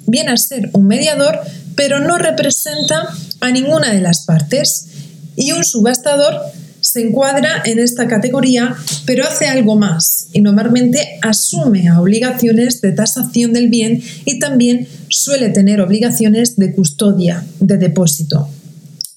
viene 0.07 0.31
a 0.31 0.37
ser 0.37 0.71
un 0.73 0.87
mediador, 0.87 1.41
pero 1.75 1.99
no 1.99 2.17
representa 2.17 3.07
a 3.39 3.51
ninguna 3.51 3.93
de 3.93 4.01
las 4.01 4.25
partes. 4.25 4.87
Y 5.35 5.51
un 5.51 5.63
subastador 5.63 6.41
se 6.81 7.01
encuadra 7.01 7.61
en 7.65 7.77
esta 7.77 8.07
categoría, 8.07 8.75
pero 9.05 9.27
hace 9.27 9.45
algo 9.45 9.75
más 9.75 10.29
y 10.33 10.41
normalmente 10.41 11.19
asume 11.21 11.91
obligaciones 11.91 12.81
de 12.81 12.93
tasación 12.93 13.53
del 13.53 13.69
bien 13.69 14.01
y 14.25 14.39
también 14.39 14.87
suele 15.09 15.49
tener 15.49 15.81
obligaciones 15.81 16.55
de 16.55 16.73
custodia, 16.73 17.45
de 17.59 17.77
depósito. 17.77 18.49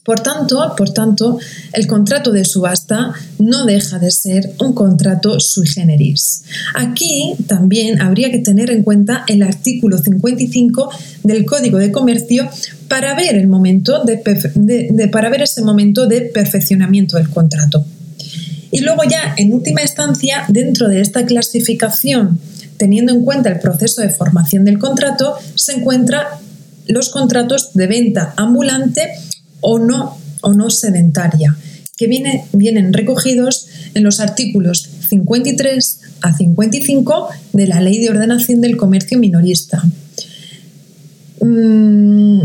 Por 0.08 0.20
tanto, 0.20 0.74
por 0.74 0.88
tanto, 0.88 1.38
el 1.74 1.86
contrato 1.86 2.32
de 2.32 2.46
subasta 2.46 3.12
no 3.38 3.66
deja 3.66 3.98
de 3.98 4.10
ser 4.10 4.54
un 4.58 4.72
contrato 4.72 5.38
sui 5.38 5.68
generis. 5.68 6.44
Aquí 6.74 7.34
también 7.46 8.00
habría 8.00 8.30
que 8.30 8.38
tener 8.38 8.70
en 8.70 8.84
cuenta 8.84 9.24
el 9.26 9.42
artículo 9.42 9.98
55 9.98 10.90
del 11.24 11.44
Código 11.44 11.76
de 11.76 11.92
Comercio 11.92 12.48
para 12.88 13.14
ver, 13.14 13.34
el 13.34 13.48
momento 13.48 14.02
de, 14.02 15.08
para 15.12 15.28
ver 15.28 15.42
ese 15.42 15.60
momento 15.60 16.06
de 16.06 16.22
perfeccionamiento 16.22 17.18
del 17.18 17.28
contrato. 17.28 17.84
Y 18.70 18.80
luego 18.80 19.02
ya, 19.04 19.34
en 19.36 19.52
última 19.52 19.82
instancia, 19.82 20.44
dentro 20.48 20.88
de 20.88 21.02
esta 21.02 21.26
clasificación, 21.26 22.40
teniendo 22.78 23.12
en 23.12 23.26
cuenta 23.26 23.50
el 23.50 23.60
proceso 23.60 24.00
de 24.00 24.08
formación 24.08 24.64
del 24.64 24.78
contrato, 24.78 25.34
se 25.54 25.72
encuentran 25.72 26.24
los 26.86 27.10
contratos 27.10 27.74
de 27.74 27.86
venta 27.86 28.32
ambulante 28.38 29.10
o 29.60 29.78
no, 29.78 30.18
o 30.42 30.52
no 30.52 30.70
sedentaria, 30.70 31.56
que 31.96 32.06
viene, 32.06 32.44
vienen 32.52 32.92
recogidos 32.92 33.66
en 33.94 34.04
los 34.04 34.20
artículos 34.20 34.88
53 35.08 36.00
a 36.22 36.36
55 36.36 37.28
de 37.52 37.66
la 37.66 37.80
Ley 37.80 38.00
de 38.00 38.10
Ordenación 38.10 38.60
del 38.60 38.76
Comercio 38.76 39.18
Minorista. 39.18 39.82
Mm, 41.40 42.42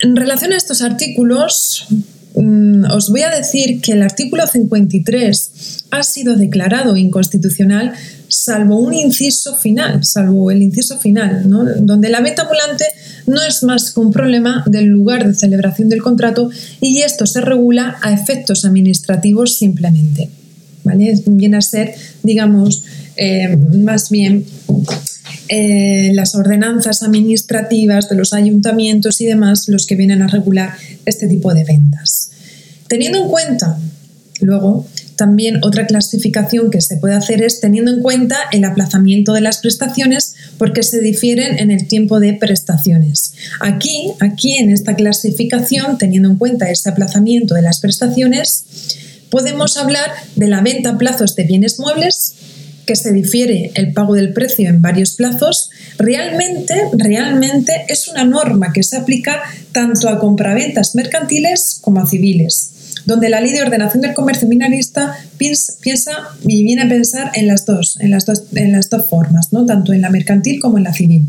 en 0.00 0.16
relación 0.16 0.52
a 0.52 0.56
estos 0.56 0.82
artículos, 0.82 1.86
mm, 2.34 2.84
os 2.92 3.10
voy 3.10 3.22
a 3.22 3.30
decir 3.30 3.80
que 3.80 3.92
el 3.92 4.02
artículo 4.02 4.46
53 4.46 5.86
ha 5.90 6.02
sido 6.02 6.36
declarado 6.36 6.96
inconstitucional 6.96 7.94
salvo 8.28 8.76
un 8.76 8.94
inciso 8.94 9.56
final, 9.56 10.04
salvo 10.04 10.50
el 10.50 10.62
inciso 10.62 10.98
final, 10.98 11.42
donde 11.80 12.08
la 12.08 12.20
venta 12.20 12.42
ambulante 12.42 12.84
no 13.26 13.40
es 13.42 13.62
más 13.62 13.92
que 13.92 14.00
un 14.00 14.12
problema 14.12 14.64
del 14.66 14.86
lugar 14.86 15.26
de 15.26 15.34
celebración 15.34 15.88
del 15.88 16.02
contrato 16.02 16.50
y 16.80 17.02
esto 17.02 17.26
se 17.26 17.40
regula 17.40 17.96
a 18.02 18.12
efectos 18.12 18.64
administrativos 18.64 19.56
simplemente. 19.56 20.30
¿vale? 20.84 21.20
Viene 21.26 21.56
a 21.56 21.62
ser, 21.62 21.94
digamos, 22.22 22.84
eh, 23.16 23.56
más 23.56 24.10
bien 24.10 24.44
eh, 25.48 26.12
las 26.14 26.34
ordenanzas 26.34 27.02
administrativas 27.02 28.08
de 28.08 28.16
los 28.16 28.32
ayuntamientos 28.32 29.20
y 29.20 29.26
demás 29.26 29.68
los 29.68 29.86
que 29.86 29.96
vienen 29.96 30.22
a 30.22 30.28
regular 30.28 30.74
este 31.06 31.26
tipo 31.28 31.54
de 31.54 31.64
ventas. 31.64 32.30
Teniendo 32.88 33.22
en 33.22 33.28
cuenta, 33.28 33.78
luego, 34.40 34.86
también 35.16 35.58
otra 35.62 35.86
clasificación 35.86 36.70
que 36.70 36.80
se 36.80 36.96
puede 36.96 37.14
hacer 37.14 37.42
es 37.42 37.60
teniendo 37.60 37.90
en 37.92 38.02
cuenta 38.02 38.36
el 38.52 38.64
aplazamiento 38.64 39.32
de 39.32 39.40
las 39.40 39.58
prestaciones 39.58 40.34
porque 40.58 40.82
se 40.84 41.00
difieren 41.00 41.58
en 41.58 41.70
el 41.70 41.88
tiempo 41.88 42.20
de 42.20 42.34
prestaciones. 42.34 43.34
Aquí, 43.60 44.12
aquí 44.20 44.54
en 44.58 44.70
esta 44.70 44.94
clasificación, 44.94 45.98
teniendo 45.98 46.30
en 46.30 46.36
cuenta 46.36 46.70
ese 46.70 46.88
aplazamiento 46.88 47.54
de 47.54 47.62
las 47.62 47.80
prestaciones, 47.80 48.64
podemos 49.28 49.76
hablar 49.76 50.10
de 50.36 50.46
la 50.46 50.62
venta 50.62 50.90
a 50.90 50.98
plazos 50.98 51.34
de 51.34 51.44
bienes 51.44 51.80
muebles 51.80 52.34
que 52.88 52.96
se 52.96 53.12
difiere 53.12 53.70
el 53.74 53.92
pago 53.92 54.14
del 54.14 54.32
precio 54.32 54.66
en 54.68 54.80
varios 54.80 55.14
plazos, 55.14 55.70
realmente, 55.98 56.74
realmente 56.94 57.84
es 57.88 58.08
una 58.08 58.24
norma 58.24 58.72
que 58.72 58.82
se 58.82 58.96
aplica 58.96 59.42
tanto 59.72 60.08
a 60.08 60.18
compraventas 60.18 60.94
mercantiles 60.94 61.78
como 61.82 62.00
a 62.00 62.06
civiles 62.06 62.72
donde 63.04 63.30
la 63.30 63.40
ley 63.40 63.52
de 63.52 63.62
ordenación 63.62 64.02
del 64.02 64.12
comercio 64.12 64.46
minorista 64.48 65.16
piensa 65.38 66.12
y 66.46 66.62
viene 66.62 66.82
a 66.82 66.88
pensar 66.88 67.30
en 67.34 67.46
las 67.46 67.64
dos, 67.64 67.96
en 68.00 68.10
las 68.10 68.26
dos, 68.26 68.44
en 68.54 68.72
las 68.72 68.90
dos 68.90 69.06
formas, 69.06 69.50
¿no? 69.50 69.64
tanto 69.64 69.94
en 69.94 70.02
la 70.02 70.10
mercantil 70.10 70.60
como 70.60 70.76
en 70.76 70.84
la 70.84 70.92
civil. 70.92 71.26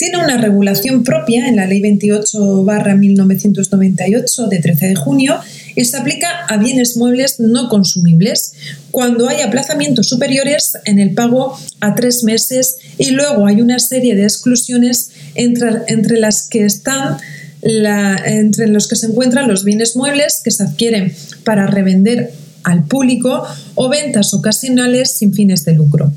Tiene 0.00 0.16
una 0.16 0.36
regulación 0.38 1.04
propia 1.04 1.46
en 1.46 1.54
la 1.56 1.66
Ley 1.66 1.82
28-1998 1.82 4.48
de 4.48 4.58
13 4.58 4.86
de 4.86 4.94
junio 4.94 5.38
y 5.76 5.84
se 5.84 5.98
aplica 5.98 6.46
a 6.48 6.56
bienes 6.56 6.96
muebles 6.96 7.38
no 7.38 7.68
consumibles 7.68 8.54
cuando 8.90 9.28
hay 9.28 9.42
aplazamientos 9.42 10.08
superiores 10.08 10.78
en 10.86 11.00
el 11.00 11.12
pago 11.12 11.54
a 11.80 11.94
tres 11.94 12.24
meses 12.24 12.78
y 12.96 13.10
luego 13.10 13.46
hay 13.46 13.60
una 13.60 13.78
serie 13.78 14.16
de 14.16 14.22
exclusiones 14.22 15.10
entre, 15.34 16.18
las 16.18 16.48
que 16.48 16.64
están 16.64 17.18
entre 17.60 18.68
los 18.68 18.88
que 18.88 18.96
se 18.96 19.04
encuentran 19.04 19.48
los 19.48 19.64
bienes 19.64 19.96
muebles 19.96 20.40
que 20.42 20.50
se 20.50 20.62
adquieren 20.62 21.12
para 21.44 21.66
revender 21.66 22.32
al 22.62 22.84
público 22.84 23.46
o 23.74 23.90
ventas 23.90 24.32
ocasionales 24.32 25.10
sin 25.10 25.34
fines 25.34 25.66
de 25.66 25.74
lucro. 25.74 26.10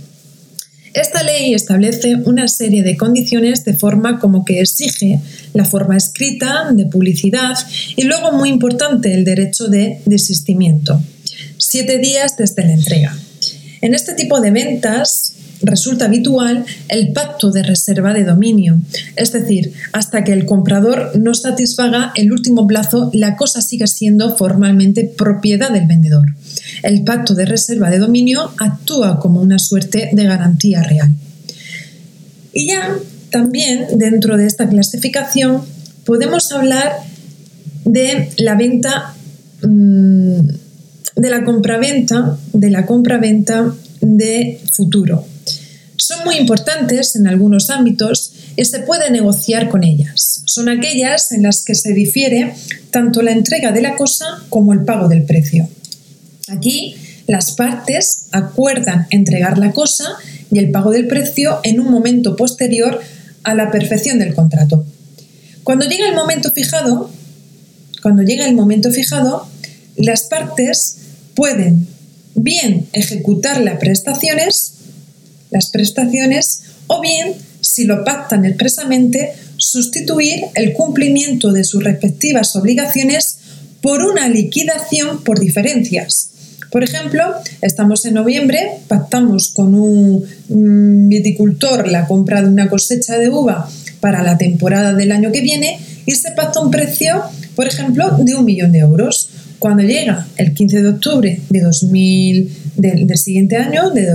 Esta 0.94 1.24
ley 1.24 1.56
establece 1.56 2.16
una 2.26 2.48
serie 2.48 2.84
de 2.84 2.98
condiciones 2.98 3.66
de 3.66 3.74
forma 3.74 4.20
como 4.20 4.46
que 4.46 4.60
exige 4.60 5.20
la 5.54 5.66
forma 5.66 5.98
escrita 5.98 6.72
de 6.72 6.86
publicidad 6.86 7.56
y 7.96 8.04
luego, 8.04 8.32
muy 8.32 8.50
importante, 8.50 9.14
el 9.14 9.26
derecho 9.26 9.68
de 9.68 10.02
desistimiento. 10.06 11.02
Siete 11.58 11.98
días 11.98 12.38
desde 12.38 12.64
la 12.64 12.74
entrega. 12.74 13.18
En 13.82 13.96
este 13.96 14.14
tipo 14.14 14.40
de 14.40 14.52
ventas, 14.52 15.33
resulta 15.64 16.06
habitual 16.06 16.66
el 16.90 17.14
pacto 17.14 17.52
de 17.52 17.64
reserva 17.64 18.14
de 18.14 18.26
dominio, 18.26 18.80
es 19.16 19.32
decir, 19.32 19.74
hasta 19.94 20.24
que 20.24 20.34
el 20.34 20.46
comprador 20.46 21.18
no 21.18 21.34
satisfaga 21.34 22.12
el 22.16 22.32
último 22.32 22.68
plazo, 22.68 23.10
la 23.14 23.36
cosa 23.36 23.62
sigue 23.62 23.88
siendo 23.88 24.36
formalmente 24.36 25.06
propiedad 25.06 25.72
del 25.72 25.88
vendedor. 25.88 26.28
El 26.84 27.04
pacto 27.04 27.34
de 27.34 27.46
reserva 27.46 27.90
de 27.90 28.00
dominio 28.00 28.52
actúa 28.58 29.20
como 29.20 29.42
una 29.42 29.58
suerte 29.58 30.10
de 30.12 30.24
garantía 30.26 30.84
real. 30.84 31.14
Y 32.52 32.68
ya 32.68 32.98
también 33.32 33.88
dentro 33.98 34.38
de 34.38 34.46
esta 34.46 34.70
clasificación 34.70 35.62
podemos 36.06 36.52
hablar 36.52 36.92
de 37.86 38.30
la 38.38 38.56
venta 38.56 39.16
mm, 39.64 40.40
de 41.16 41.30
la 41.30 41.44
compraventa, 41.44 42.38
de 42.54 42.70
la 42.70 42.86
compraventa 42.86 43.74
de 44.02 44.60
futuro 44.72 45.26
son 46.14 46.26
muy 46.26 46.36
importantes 46.36 47.16
en 47.16 47.28
algunos 47.28 47.70
ámbitos 47.70 48.34
y 48.56 48.66
se 48.66 48.80
puede 48.80 49.10
negociar 49.12 49.70
con 49.70 49.84
ellas. 49.84 50.42
Son 50.46 50.70
aquellas 50.70 51.32
en 51.32 51.44
las 51.44 51.64
que 51.64 51.76
se 51.76 51.94
difiere 51.94 52.54
tanto 52.92 53.22
la 53.22 53.32
entrega 53.32 53.72
de 53.72 53.82
la 53.82 53.96
cosa 53.96 54.44
como 54.50 54.74
el 54.74 54.84
pago 54.84 55.08
del 55.08 55.24
precio. 55.24 55.68
Aquí 56.50 56.96
las 57.28 57.54
partes 57.54 58.26
acuerdan 58.32 59.08
entregar 59.10 59.58
la 59.58 59.72
cosa 59.72 60.06
y 60.52 60.60
el 60.60 60.72
pago 60.72 60.92
del 60.92 61.08
precio 61.08 61.60
en 61.64 61.80
un 61.80 61.90
momento 61.90 62.36
posterior 62.36 63.00
a 63.44 63.56
la 63.56 63.72
perfección 63.72 64.20
del 64.20 64.36
contrato. 64.36 64.86
Cuando 65.64 65.88
llega 65.88 66.08
el 66.08 66.16
momento 66.16 66.52
fijado, 66.52 67.10
cuando 68.02 68.24
llega 68.24 68.46
el 68.46 68.56
momento 68.56 68.92
fijado, 68.92 69.48
las 69.96 70.24
partes 70.24 70.98
pueden 71.34 71.88
bien 72.36 72.88
ejecutar 72.94 73.62
las 73.62 73.80
prestaciones, 73.80 74.74
las 75.54 75.70
prestaciones, 75.70 76.64
o 76.88 77.00
bien, 77.00 77.36
si 77.62 77.86
lo 77.86 78.04
pactan 78.04 78.44
expresamente, 78.44 79.34
sustituir 79.58 80.46
el 80.56 80.74
cumplimiento 80.74 81.54
de 81.54 81.64
sus 81.64 81.84
respectivas 81.84 82.56
obligaciones 82.56 83.38
por 83.82 84.04
una 84.04 84.28
liquidación 84.28 85.24
por 85.24 85.40
diferencias. 85.40 86.30
Por 86.72 86.84
ejemplo, 86.84 87.24
estamos 87.62 88.04
en 88.06 88.16
noviembre, 88.16 88.80
pactamos 88.88 89.50
con 89.50 89.76
un 89.76 91.08
viticultor 91.08 91.88
la 91.88 92.08
compra 92.08 92.42
de 92.42 92.50
una 92.50 92.68
cosecha 92.68 93.18
de 93.20 93.30
uva 93.30 93.70
para 94.00 94.24
la 94.24 94.38
temporada 94.38 94.94
del 94.94 95.12
año 95.12 95.32
que 95.32 95.42
viene 95.42 95.80
y 96.06 96.12
se 96.12 96.32
pacta 96.32 96.60
un 96.60 96.72
precio, 96.72 97.22
por 97.56 97.68
ejemplo, 97.68 98.18
de 98.18 98.36
un 98.36 98.44
millón 98.44 98.72
de 98.72 98.80
euros. 98.80 99.30
Cuando 99.60 99.84
llega 99.84 100.28
el 100.36 100.54
15 100.54 100.82
de 100.82 100.90
octubre 100.90 101.42
de 101.50 101.62
2000, 101.62 102.64
del, 102.76 103.18
siguiente 103.18 103.58
año, 103.58 103.92
de 103.92 104.06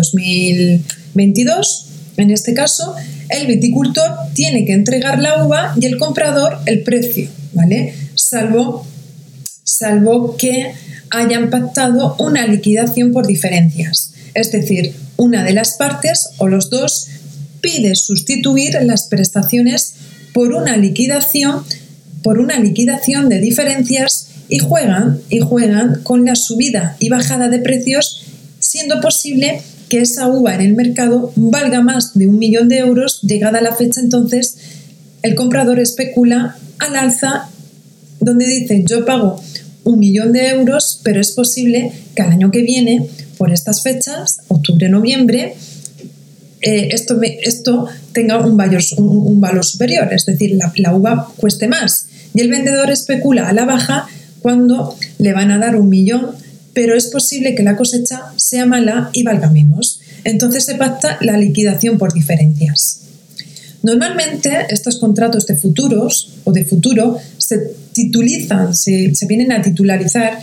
2022, 1.19 1.87
en 2.17 2.31
este 2.31 2.55
caso, 2.55 2.95
el 3.29 3.47
viticultor 3.47 4.11
tiene 4.35 4.65
que 4.65 4.73
entregar 4.73 5.19
la 5.19 5.45
uva 5.45 5.75
y 5.81 5.87
el 5.87 5.99
comprador 5.99 6.59
el 6.67 6.83
precio, 6.83 7.29
¿vale? 7.53 7.95
Salvo, 8.15 8.87
salvo 9.63 10.37
que 10.37 10.73
hayan 11.11 11.51
pactado 11.51 12.17
una 12.19 12.47
liquidación 12.47 13.13
por 13.13 13.27
diferencias. 13.27 14.13
Es 14.35 14.53
decir, 14.53 14.95
una 15.17 15.45
de 15.45 15.53
las 15.53 15.75
partes 15.75 16.31
o 16.39 16.49
los 16.49 16.71
dos 16.71 17.09
pide 17.61 17.95
sustituir 17.95 18.79
las 18.83 19.09
prestaciones 19.09 19.95
por 20.33 20.53
una 20.53 20.77
liquidación 20.77 21.65
por 22.23 22.41
una 22.41 22.59
liquidación 22.59 23.29
de 23.29 23.41
diferencias 23.41 24.29
y 24.49 24.59
juegan 24.59 25.21
y 25.29 25.41
juegan 25.41 26.03
con 26.03 26.25
la 26.25 26.35
subida 26.35 26.97
y 26.99 27.09
bajada 27.09 27.49
de 27.49 27.59
precios, 27.59 28.25
siendo 28.59 29.01
posible 29.01 29.63
que 29.89 30.01
esa 30.01 30.29
uva 30.29 30.55
en 30.55 30.61
el 30.61 30.75
mercado 30.75 31.33
valga 31.37 31.81
más 31.81 32.17
de 32.17 32.27
un 32.27 32.39
millón 32.39 32.69
de 32.69 32.79
euros, 32.79 33.21
llegada 33.23 33.61
la 33.61 33.75
fecha 33.75 34.01
entonces 34.01 34.57
el 35.23 35.35
comprador 35.35 35.81
especula 35.81 36.57
al 36.79 36.97
alza 36.97 37.49
donde 38.21 38.47
dice 38.47 38.85
yo 38.87 39.05
pago 39.05 39.41
un 39.89 39.99
millón 39.99 40.33
de 40.33 40.49
euros, 40.49 41.01
pero 41.03 41.21
es 41.21 41.33
posible 41.33 41.93
que 42.15 42.23
al 42.23 42.33
año 42.33 42.51
que 42.51 42.63
viene, 42.63 43.09
por 43.39 43.53
estas 43.53 43.83
fechas, 43.83 44.41
octubre-noviembre, 44.49 45.55
eh, 46.61 46.89
esto, 46.93 47.19
esto 47.23 47.87
tenga 48.13 48.39
un 48.39 48.57
valor, 48.57 48.83
un, 48.99 49.41
valor, 49.41 49.65
superior, 49.65 50.13
es 50.13 50.27
decir, 50.27 50.57
la, 50.57 50.73
la 50.77 50.95
uva 50.95 51.33
cueste 51.37 51.69
más. 51.69 52.09
Y 52.35 52.41
el 52.43 52.51
vendedor 52.51 52.91
especula 52.91 53.49
a 53.49 53.53
la 53.53 53.65
baja 53.65 54.07
cuando 54.41 54.95
le 55.19 55.33
van 55.33 55.51
a 55.51 55.59
dar 55.59 55.77
un 55.77 55.89
millón, 55.89 56.33
pero 56.79 56.95
es 56.95 57.09
posible 57.09 57.57
que 57.57 57.65
la 57.65 57.75
cosecha 57.75 58.27
sea 58.37 58.65
mala 58.65 59.11
y 59.13 59.25
valga 59.25 59.51
menos. 59.51 59.99
Entonces 60.23 60.65
se 60.65 60.77
pacta 60.77 61.19
la 61.21 61.37
liquidación 61.37 61.99
por 61.99 62.13
diferencias. 62.13 63.01
Normalmente 63.83 64.49
estos 64.71 65.01
contratos 65.01 65.45
de 65.49 65.57
futuros 65.57 66.35
o 66.45 66.53
de 66.53 66.65
futuro 66.65 67.19
se 67.37 67.59
titulizan, 67.93 68.77
se, 68.77 69.13
vienen 69.27 69.51
a 69.51 69.61
titularizar, 69.61 70.39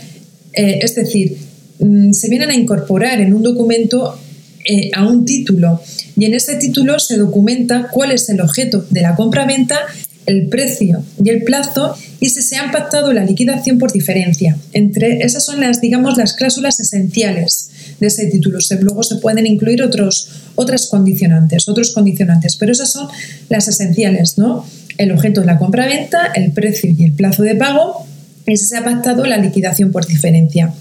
eh, 0.52 0.80
es 0.82 0.94
decir, 0.94 1.38
mm, 1.78 2.12
se 2.12 2.28
vienen 2.28 2.50
a 2.50 2.54
incorporar 2.54 3.18
en 3.22 3.32
un 3.32 3.42
documento 3.42 4.20
eh, 4.68 4.90
a 4.92 5.08
un 5.08 5.24
título 5.24 5.80
y 6.18 6.26
en 6.26 6.34
ese 6.34 6.56
título 6.56 6.98
se 6.98 7.16
documenta 7.16 7.88
cuál 7.90 8.12
es 8.12 8.28
el 8.28 8.42
objeto 8.42 8.84
de 8.90 9.00
la 9.00 9.14
compra-venta, 9.14 9.78
el 10.26 10.48
precio 10.48 11.02
y 11.22 11.30
el 11.30 11.42
plazo 11.44 11.96
y 12.20 12.28
si 12.30 12.42
se 12.42 12.56
han 12.56 12.70
pactado 12.72 13.12
la 13.12 13.24
liquidación 13.24 13.78
por 13.78 13.92
diferencia. 13.92 14.56
Entre 14.72 15.24
esas 15.24 15.44
son 15.44 15.60
las, 15.60 15.80
digamos, 15.80 16.16
las 16.16 16.34
cláusulas 16.34 16.80
esenciales 16.80 17.70
de 18.00 18.06
ese 18.08 18.26
título. 18.26 18.58
Luego 18.80 19.02
se 19.02 19.16
pueden 19.16 19.46
incluir 19.46 19.82
otros, 19.82 20.28
otras 20.54 20.88
condicionantes, 20.88 21.68
otros 21.68 21.92
condicionantes, 21.92 22.56
pero 22.56 22.72
esas 22.72 22.92
son 22.92 23.08
las 23.48 23.68
esenciales, 23.68 24.38
¿no? 24.38 24.66
El 24.98 25.12
objeto 25.12 25.42
de 25.42 25.46
la 25.46 25.58
compra-venta, 25.58 26.32
el 26.34 26.52
precio 26.52 26.92
y 26.96 27.04
el 27.04 27.12
plazo 27.12 27.42
de 27.42 27.54
pago, 27.54 28.06
y 28.46 28.56
si 28.56 28.64
se 28.64 28.76
ha 28.76 28.84
pactado 28.84 29.26
la 29.26 29.38
liquidación 29.38 29.90
por 29.90 30.06
diferencia. 30.06 30.72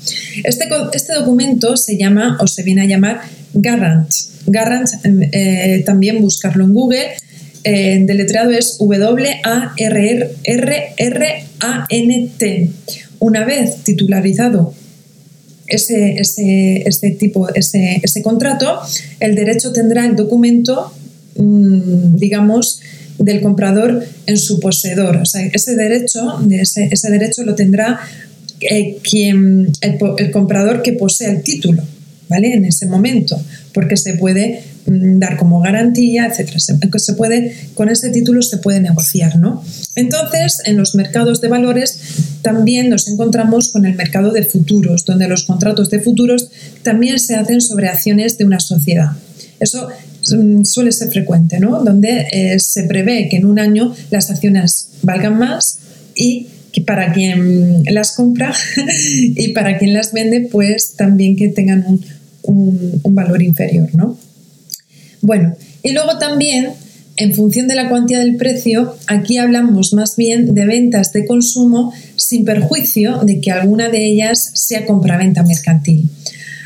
Este, 0.44 0.68
este 0.94 1.14
documento 1.14 1.76
se 1.78 1.98
llama 1.98 2.38
o 2.40 2.48
se 2.48 2.64
viene 2.64 2.84
a 2.84 2.86
llamar 2.86 3.22
Garant. 3.54 4.10
Garant, 4.46 4.88
eh, 5.04 5.82
también 5.86 6.22
buscarlo 6.22 6.64
en 6.64 6.74
Google, 6.74 7.08
eh, 7.66 8.02
deletreado 8.06 8.52
es 8.52 8.78
W-A-R-R-R-A-N-T. 8.78 9.42
Una 13.20 13.44
vez 13.44 13.84
titularizado 13.84 14.74
ese, 15.68 16.16
ese, 16.18 17.12
tipo, 17.20 17.50
ese, 17.54 18.00
ese, 18.04 18.22
contrato, 18.22 18.80
el 19.20 19.36
derecho 19.36 19.74
tendrá 19.74 20.06
el 20.06 20.16
documento, 20.16 20.94
mm, 21.38 22.16
digamos, 22.16 22.82
del 23.18 23.42
comprador 23.42 24.06
en 24.28 24.38
su 24.38 24.60
poseedor. 24.60 25.18
O 25.18 25.26
sea, 25.26 25.46
ese 25.46 25.76
derecho, 25.76 26.40
ese, 26.52 26.90
ese 26.92 27.10
derecho 27.10 27.44
lo 27.44 27.56
tendrá 27.56 28.00
eh, 28.62 28.98
quien, 29.02 29.72
el, 29.82 30.32
comprador 30.32 30.82
que 30.82 30.94
posea 30.94 31.32
el 31.32 31.44
título, 31.44 31.84
¿vale? 32.30 32.54
En 32.54 32.66
ese 32.66 32.86
momento, 32.86 33.42
porque 33.74 33.98
se 33.98 34.14
puede 34.14 34.62
dar 34.86 35.38
como 35.38 35.60
garantía, 35.62 36.28
etcétera. 36.28 36.60
Se, 36.60 37.14
puede, 37.14 37.56
con 37.74 37.90
ese 37.90 38.10
título 38.10 38.42
se 38.42 38.58
puede 38.58 38.80
negociar, 38.80 39.38
¿no? 39.38 39.64
Entonces, 39.96 40.62
en 40.66 40.78
los 40.78 40.96
mercados 40.96 41.42
de 41.42 41.48
valores 41.48 42.00
también 42.42 42.90
nos 42.90 43.08
encontramos 43.08 43.72
con 43.72 43.86
el 43.86 43.96
mercado 43.96 44.32
de 44.32 44.44
futuros, 44.44 45.06
donde 45.06 45.28
los 45.28 45.46
contratos 45.46 45.90
de 45.90 46.00
futuros 46.00 46.50
también 46.84 47.20
se 47.20 47.36
hacen 47.36 47.62
sobre 47.62 47.88
acciones 47.88 48.38
de 48.38 48.46
una 48.46 48.60
sociedad. 48.60 49.12
Eso 49.60 49.88
mm, 50.32 50.64
suele 50.64 50.92
ser 50.92 51.10
frecuente, 51.10 51.60
¿no? 51.60 51.84
Donde 51.84 52.28
eh, 52.32 52.60
se 52.60 52.84
prevé 52.84 53.28
que 53.30 53.38
en 53.38 53.46
un 53.46 53.58
año 53.58 53.94
las 54.12 54.30
acciones 54.30 54.90
valgan 55.02 55.40
más 55.40 55.80
y 56.16 56.48
que 56.72 56.82
para 56.82 57.14
quien 57.14 57.86
las 57.86 58.12
compra 58.12 58.54
y 59.08 59.50
para 59.54 59.80
quien 59.80 59.94
las 59.94 60.14
vende, 60.14 60.42
pues 60.52 60.94
también 60.96 61.36
que 61.36 61.48
tengan 61.48 61.86
un, 61.88 63.00
un 63.02 63.16
valor 63.16 63.42
inferior, 63.42 63.90
¿no? 63.96 64.18
Bueno, 65.26 65.56
y 65.82 65.92
luego 65.92 66.20
también 66.20 66.74
en 67.18 67.34
función 67.34 67.68
de 67.68 67.74
la 67.74 67.90
cuantía 67.90 68.20
del 68.20 68.36
precio, 68.36 68.96
aquí 69.08 69.40
hablamos 69.40 69.92
más 69.94 70.16
bien 70.16 70.54
de 70.54 70.66
ventas 70.68 71.14
de 71.14 71.26
consumo 71.26 71.92
sin 72.16 72.46
perjuicio 72.46 73.22
de 73.24 73.42
que 73.42 73.52
alguna 73.52 73.90
de 73.90 74.06
ellas 74.06 74.52
sea 74.54 74.86
compraventa 74.86 75.42
mercantil. 75.42 76.12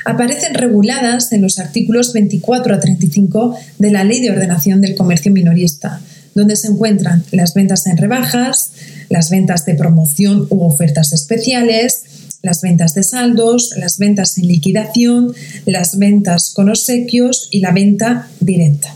Aparecen 0.03 0.55
reguladas 0.55 1.31
en 1.31 1.41
los 1.41 1.57
artículos 1.57 2.11
24 2.11 2.75
a 2.75 2.79
35 2.81 3.55
de 3.77 3.91
la 3.91 4.03
Ley 4.03 4.19
de 4.19 4.31
Ordenación 4.31 4.81
del 4.81 4.95
Comercio 4.95 5.31
Minorista, 5.31 6.01
donde 6.35 6.57
se 6.57 6.67
encuentran 6.67 7.23
las 7.31 7.53
ventas 7.53 7.87
en 7.87 7.95
rebajas, 7.95 8.73
las 9.07 9.29
ventas 9.29 9.65
de 9.65 9.75
promoción 9.75 10.47
u 10.49 10.63
ofertas 10.63 11.13
especiales, 11.13 12.03
las 12.41 12.61
ventas 12.61 12.93
de 12.93 13.03
saldos, 13.03 13.73
las 13.77 13.97
ventas 13.97 14.37
en 14.37 14.47
liquidación, 14.47 15.33
las 15.65 15.97
ventas 15.97 16.51
con 16.53 16.69
obsequios 16.69 17.49
y 17.51 17.59
la 17.59 17.71
venta 17.71 18.29
directa. 18.39 18.95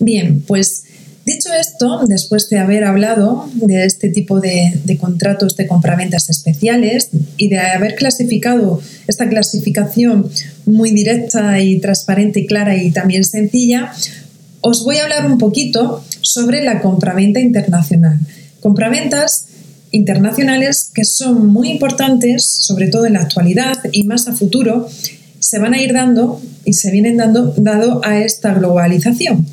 Bien, 0.00 0.42
pues 0.42 0.84
dicho 1.24 1.50
esto, 1.52 2.00
después 2.08 2.48
de 2.50 2.58
haber 2.58 2.84
hablado 2.84 3.48
de 3.54 3.84
este 3.84 4.08
tipo 4.08 4.40
de, 4.40 4.72
contratos 5.00 5.56
de 5.56 5.68
compraventas 5.68 6.28
especiales 6.28 7.10
y 7.36 7.48
de 7.48 7.60
haber 7.60 7.94
clasificado 7.94 8.80
esta 9.06 9.28
clasificación 9.28 10.28
muy 10.66 10.90
directa 10.90 11.60
y 11.60 11.78
transparente 11.78 12.40
y 12.40 12.46
clara 12.46 12.76
y 12.76 12.90
también 12.90 13.24
sencilla, 13.24 13.92
os 14.60 14.84
voy 14.84 14.96
a 14.96 15.04
hablar 15.04 15.26
un 15.26 15.38
poquito 15.38 16.04
sobre 16.20 16.62
la 16.62 16.80
compraventa 16.80 17.40
internacional. 17.40 18.18
Compraventas 18.60 19.46
internacionales 19.92 20.90
que 20.92 21.04
son 21.04 21.46
muy 21.46 21.70
importantes, 21.70 22.44
sobre 22.44 22.88
todo 22.88 23.06
en 23.06 23.14
la 23.14 23.20
actualidad 23.20 23.78
y 23.92 24.04
más 24.04 24.26
a 24.28 24.34
futuro, 24.34 24.88
se 25.38 25.58
van 25.58 25.74
a 25.74 25.80
ir 25.80 25.92
dando 25.92 26.40
y 26.64 26.72
se 26.74 26.90
vienen 26.90 27.16
dando 27.16 27.54
dado 27.56 28.00
a 28.04 28.18
esta 28.18 28.54
globalización 28.54 29.46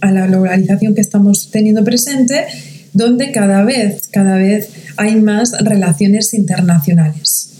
a 0.00 0.12
la 0.12 0.26
globalización 0.26 0.94
que 0.94 1.00
estamos 1.00 1.50
teniendo 1.50 1.84
presente, 1.84 2.46
donde 2.92 3.32
cada 3.32 3.64
vez, 3.64 4.08
cada 4.10 4.36
vez 4.36 4.70
hay 4.96 5.16
más 5.16 5.52
relaciones 5.60 6.34
internacionales. 6.34 7.50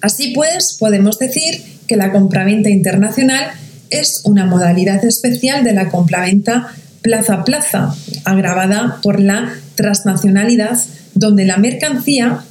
Así 0.00 0.32
pues, 0.34 0.76
podemos 0.78 1.18
decir 1.18 1.62
que 1.86 1.96
la 1.96 2.12
compraventa 2.12 2.70
internacional 2.70 3.52
es 3.90 4.22
una 4.24 4.46
modalidad 4.46 5.04
especial 5.04 5.64
de 5.64 5.72
la 5.72 5.90
compraventa 5.90 6.68
plaza 7.02 7.34
a 7.34 7.44
plaza, 7.44 7.94
agravada 8.24 8.98
por 9.02 9.20
la 9.20 9.52
transnacionalidad, 9.74 10.78
donde 11.14 11.44
la 11.44 11.56
mercancía 11.56 12.44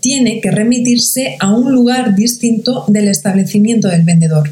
tiene 0.00 0.40
que 0.40 0.50
remitirse 0.50 1.36
a 1.38 1.54
un 1.54 1.72
lugar 1.72 2.14
distinto 2.14 2.84
del 2.88 3.08
establecimiento 3.08 3.88
del 3.88 4.04
vendedor, 4.04 4.50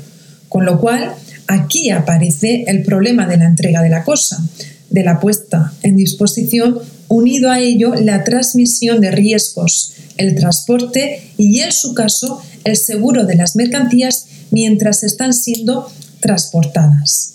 con 0.48 0.64
lo 0.64 0.80
cual 0.80 1.14
Aquí 1.50 1.90
aparece 1.90 2.62
el 2.68 2.84
problema 2.84 3.26
de 3.26 3.36
la 3.36 3.46
entrega 3.46 3.82
de 3.82 3.88
la 3.88 4.04
cosa, 4.04 4.40
de 4.88 5.02
la 5.02 5.18
puesta 5.18 5.72
en 5.82 5.96
disposición, 5.96 6.78
unido 7.08 7.50
a 7.50 7.58
ello 7.58 7.92
la 7.96 8.22
transmisión 8.22 9.00
de 9.00 9.10
riesgos, 9.10 9.94
el 10.16 10.36
transporte 10.36 11.32
y, 11.36 11.58
en 11.58 11.72
su 11.72 11.92
caso, 11.92 12.40
el 12.62 12.76
seguro 12.76 13.26
de 13.26 13.34
las 13.34 13.56
mercancías 13.56 14.26
mientras 14.52 15.02
están 15.02 15.34
siendo 15.34 15.90
transportadas. 16.20 17.32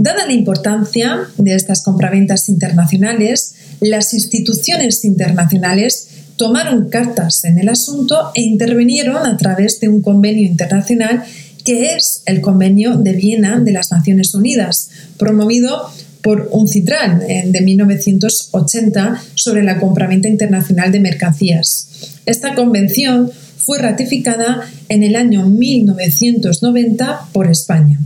Dada 0.00 0.24
la 0.24 0.32
importancia 0.32 1.28
de 1.36 1.54
estas 1.54 1.84
compraventas 1.84 2.48
internacionales, 2.48 3.52
las 3.80 4.14
instituciones 4.14 5.04
internacionales 5.04 6.08
tomaron 6.36 6.88
cartas 6.88 7.44
en 7.44 7.58
el 7.58 7.68
asunto 7.68 8.30
e 8.34 8.40
intervinieron 8.40 9.26
a 9.26 9.36
través 9.36 9.78
de 9.78 9.90
un 9.90 10.00
convenio 10.00 10.48
internacional 10.48 11.22
que 11.66 11.96
es 11.96 12.22
el 12.24 12.40
Convenio 12.40 12.96
de 12.96 13.12
Viena 13.12 13.60
de 13.60 13.72
las 13.72 13.92
Naciones 13.92 14.34
Unidas, 14.34 14.88
promovido 15.18 15.90
por 16.22 16.48
un 16.50 16.66
CITRAN 16.66 17.20
de 17.44 17.60
1980 17.60 19.22
sobre 19.34 19.62
la 19.62 19.78
compraventa 19.78 20.28
internacional 20.28 20.92
de 20.92 21.00
mercancías. 21.00 21.88
Esta 22.24 22.54
convención 22.54 23.30
fue 23.58 23.78
ratificada 23.78 24.62
en 24.88 25.02
el 25.02 25.14
año 25.14 25.44
1990 25.44 27.28
por 27.34 27.50
España. 27.50 28.00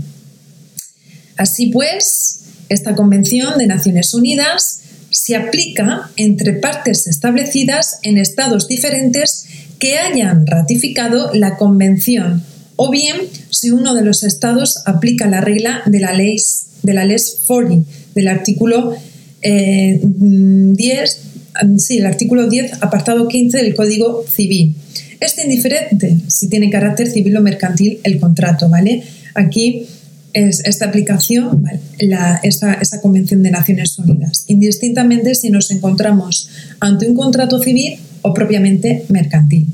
Así 1.37 1.67
pues, 1.67 2.41
esta 2.69 2.95
Convención 2.95 3.59
de 3.59 3.67
Naciones 3.67 4.15
Unidas 4.15 4.81
se 5.11 5.37
aplica 5.37 6.11
entre 6.17 6.55
partes 6.55 7.07
establecidas 7.07 7.99
en 8.03 8.19
estados 8.19 8.67
diferentes 8.67 9.47
que 9.79 9.99
hayan 9.99 10.47
ratificado 10.47 11.33
la 11.33 11.57
Convención 11.57 12.43
o 12.77 12.91
bien 12.91 13.17
si 13.51 13.71
uno 13.71 13.95
de 13.95 14.03
los 14.03 14.25
estados 14.25 14.83
aplica 14.87 15.29
la 15.29 15.41
regla 15.41 15.83
de 15.87 16.01
la 16.01 16.13
ley 16.13 16.37
de 16.83 16.93
la 16.93 17.05
ley 17.05 17.17
40 17.47 17.89
del 18.15 18.29
artículo 18.29 18.97
10 19.41 19.41
eh, 19.43 21.07
sí, 21.77 21.99
el 21.99 22.07
artículo 22.07 22.49
10 22.49 22.83
apartado 22.83 23.29
15 23.29 23.59
del 23.59 23.75
Código 23.75 24.25
Civil. 24.27 24.75
Es 25.21 25.39
indiferente 25.39 26.17
si 26.29 26.49
tiene 26.49 26.71
carácter 26.71 27.07
civil 27.07 27.37
o 27.37 27.41
mercantil 27.41 28.01
el 28.03 28.19
contrato, 28.19 28.69
¿vale? 28.69 29.05
Aquí 29.35 29.87
es 30.35 30.61
esta 30.65 30.87
aplicación, 30.87 31.65
esa, 32.43 33.01
Convención 33.01 33.43
de 33.43 33.51
Naciones 33.51 33.99
Unidas, 33.99 34.45
indistintamente 34.49 35.35
si 35.35 35.51
nos 35.51 35.71
encontramos 35.71 36.51
ante 36.81 37.09
un 37.09 37.15
contrato 37.15 37.61
civil 37.61 37.99
o 38.23 38.35
propiamente 38.35 39.07
mercantil. 39.09 39.69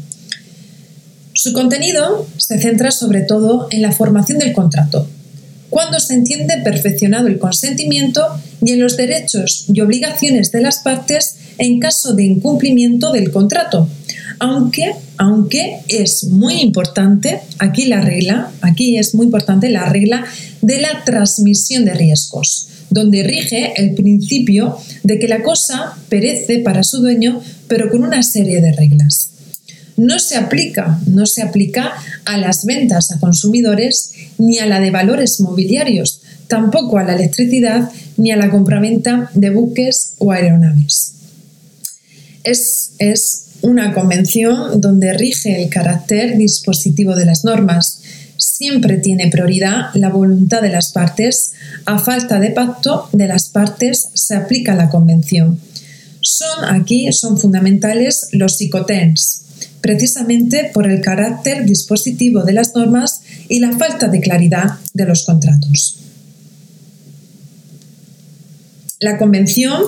Su 1.33 1.53
contenido 1.53 2.29
se 2.37 2.59
centra 2.61 2.91
sobre 2.91 3.23
todo 3.23 3.69
en 3.71 3.83
la 3.83 3.93
formación 3.93 4.39
del 4.39 4.53
contrato, 4.53 5.09
cuando 5.71 6.01
se 6.01 6.15
entiende 6.15 6.59
perfeccionado 6.63 7.29
el 7.29 7.39
consentimiento 7.39 8.27
y 8.63 8.73
en 8.73 8.81
los 8.81 8.97
derechos 8.97 9.67
y 9.73 9.81
obligaciones 9.81 10.53
de 10.53 10.61
las 10.61 10.81
partes 10.81 11.37
en 11.59 11.79
caso 11.79 12.15
de 12.15 12.25
incumplimiento 12.25 13.13
del 13.13 13.31
contrato, 13.31 13.89
aunque, 14.41 14.95
aunque 15.19 15.81
es 15.89 16.25
muy 16.25 16.63
importante, 16.63 17.41
aquí 17.59 17.85
la 17.85 18.01
regla, 18.01 18.51
aquí 18.63 18.97
es 18.97 19.15
muy 19.15 19.27
importante 19.27 19.69
la 19.69 19.87
regla 19.91 20.25
de 20.63 20.81
la 20.81 21.05
transmisión 21.05 21.85
de 21.85 21.93
riesgos, 21.93 22.69
donde 22.89 23.23
rige 23.23 23.75
el 23.77 23.95
principio 23.95 24.79
de 25.03 25.19
que 25.19 25.29
la 25.29 25.43
cosa 25.43 25.95
perece 26.09 26.61
para 26.61 26.83
su 26.83 27.01
dueño, 27.03 27.41
pero 27.69 27.91
con 27.91 28.03
una 28.03 28.23
serie 28.23 28.63
de 28.63 28.73
reglas. 28.73 29.31
No 29.99 30.19
se 30.19 30.39
aplica, 30.39 30.99
no 31.07 31.27
se 31.27 31.43
aplica 31.43 31.93
a 32.25 32.39
las 32.39 32.65
ventas 32.65 33.13
a 33.13 33.21
consumidores 33.21 34.15
ni 34.39 34.59
a 34.59 34.65
la 34.65 34.81
de 34.81 34.91
valores 34.91 35.39
mobiliarios, 35.41 36.23
tampoco 36.49 36.97
a 36.97 37.05
la 37.05 37.15
electricidad 37.15 37.91
ni 38.17 38.31
a 38.31 38.37
la 38.37 38.51
compraventa 38.51 39.31
de 39.35 39.51
buques 39.51 40.15
o 40.17 40.33
aeronaves. 40.33 41.13
Es, 42.43 42.93
es 42.99 43.50
una 43.63 43.93
convención 43.93 44.81
donde 44.81 45.13
rige 45.13 45.63
el 45.63 45.69
carácter 45.69 46.37
dispositivo 46.37 47.15
de 47.15 47.27
las 47.27 47.45
normas. 47.45 48.01
Siempre 48.37 48.97
tiene 48.97 49.29
prioridad 49.29 49.91
la 49.95 50.09
voluntad 50.09 50.63
de 50.63 50.71
las 50.71 50.93
partes. 50.93 51.53
A 51.85 51.99
falta 51.99 52.41
de 52.41 52.51
pacto 52.51 53.09
de 53.13 53.29
las 53.29 53.49
partes 53.49 54.09
se 54.15 54.35
aplica 54.35 54.75
la 54.75 54.89
convención. 54.89 55.61
Son 56.23 56.65
aquí 56.67 57.11
son 57.13 57.39
fundamentales 57.39 58.29
los 58.33 58.57
psicotens, 58.57 59.43
precisamente 59.81 60.71
por 60.73 60.91
el 60.91 61.01
carácter 61.01 61.65
dispositivo 61.65 62.45
de 62.45 62.53
las 62.53 62.75
normas 62.75 63.23
y 63.49 63.59
la 63.59 63.73
falta 63.73 64.09
de 64.09 64.21
claridad 64.21 64.79
de 64.95 65.05
los 65.07 65.25
contratos. 65.25 65.97
La 69.01 69.17
convención 69.17 69.83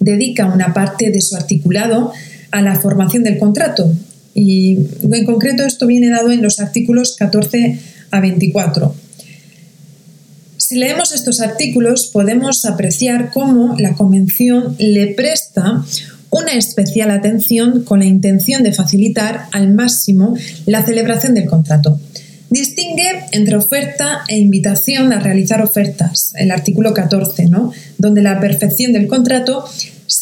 dedica 0.00 0.46
una 0.46 0.74
parte 0.74 1.10
de 1.10 1.20
su 1.20 1.36
articulado 1.36 2.12
a 2.52 2.62
la 2.62 2.76
formación 2.76 3.24
del 3.24 3.38
contrato. 3.38 3.92
Y 4.34 4.78
en 5.02 5.24
concreto 5.24 5.64
esto 5.64 5.86
viene 5.86 6.08
dado 6.08 6.30
en 6.30 6.42
los 6.42 6.60
artículos 6.60 7.16
14 7.16 7.78
a 8.10 8.20
24. 8.20 8.94
Si 10.56 10.78
leemos 10.78 11.12
estos 11.12 11.40
artículos 11.40 12.06
podemos 12.12 12.64
apreciar 12.64 13.30
cómo 13.30 13.74
la 13.78 13.94
Convención 13.94 14.76
le 14.78 15.08
presta 15.08 15.84
una 16.30 16.52
especial 16.52 17.10
atención 17.10 17.84
con 17.84 17.98
la 17.98 18.06
intención 18.06 18.62
de 18.62 18.72
facilitar 18.72 19.48
al 19.52 19.74
máximo 19.74 20.34
la 20.64 20.82
celebración 20.82 21.34
del 21.34 21.46
contrato. 21.46 22.00
Distingue 22.48 23.24
entre 23.32 23.56
oferta 23.56 24.24
e 24.28 24.38
invitación 24.38 25.12
a 25.12 25.20
realizar 25.20 25.62
ofertas, 25.62 26.32
el 26.36 26.50
artículo 26.50 26.94
14, 26.94 27.46
¿no? 27.46 27.72
donde 27.98 28.22
la 28.22 28.40
perfección 28.40 28.92
del 28.92 29.08
contrato 29.08 29.64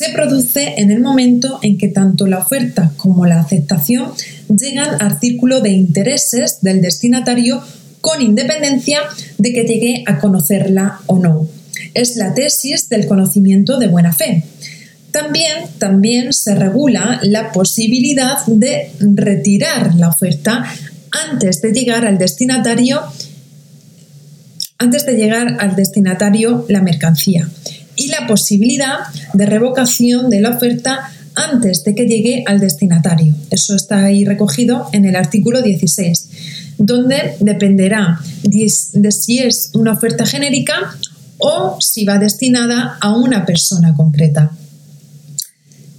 se 0.01 0.13
produce 0.13 0.77
en 0.79 0.91
el 0.91 1.01
momento 1.01 1.59
en 1.61 1.77
que 1.77 1.89
tanto 1.89 2.27
la 2.27 2.39
oferta 2.39 2.91
como 2.97 3.27
la 3.27 3.39
aceptación 3.39 4.13
llegan 4.49 4.97
al 4.99 5.21
círculo 5.21 5.61
de 5.61 5.73
intereses 5.73 6.63
del 6.63 6.81
destinatario 6.81 7.63
con 8.01 8.23
independencia 8.23 9.01
de 9.37 9.53
que 9.53 9.65
llegue 9.65 10.03
a 10.07 10.19
conocerla 10.19 11.01
o 11.05 11.19
no. 11.19 11.47
Es 11.93 12.17
la 12.17 12.33
tesis 12.33 12.89
del 12.89 13.07
conocimiento 13.07 13.79
de 13.79 13.89
buena 13.89 14.15
fe. 14.15 14.45
También, 15.11 15.67
también 15.77 16.33
se 16.33 16.55
regula 16.55 17.21
la 17.23 17.53
posibilidad 17.53 18.39
de 18.47 18.93
retirar 19.01 19.97
la 19.97 20.09
oferta 20.09 20.65
antes 21.31 21.61
de 21.61 21.73
llegar 21.73 22.07
al 22.07 22.17
destinatario 22.17 23.03
antes 24.79 25.05
de 25.05 25.13
llegar 25.13 25.59
al 25.59 25.77
destinatario 25.77 26.65
la 26.71 26.81
mercancía 26.81 27.51
y 28.01 28.09
la 28.09 28.27
posibilidad 28.27 29.01
de 29.35 29.45
revocación 29.45 30.31
de 30.31 30.41
la 30.41 30.51
oferta 30.57 31.11
antes 31.35 31.85
de 31.85 31.95
que 31.95 32.07
llegue 32.07 32.45
al 32.47 32.59
destinatario. 32.59 33.35
Eso 33.51 33.77
está 33.77 34.05
ahí 34.05 34.25
recogido 34.25 34.89
en 34.93 35.05
el 35.05 35.17
artículo 35.17 35.61
16, 35.61 36.31
donde 36.79 37.37
dependerá 37.41 38.19
de 38.43 39.13
si 39.13 39.39
es 39.39 39.71
una 39.75 39.93
oferta 39.93 40.25
genérica 40.25 40.97
o 41.37 41.77
si 41.79 42.07
va 42.07 42.19
destinada 42.19 42.97
a 43.03 43.15
una 43.15 43.45
persona 43.45 43.95
concreta. 43.95 44.51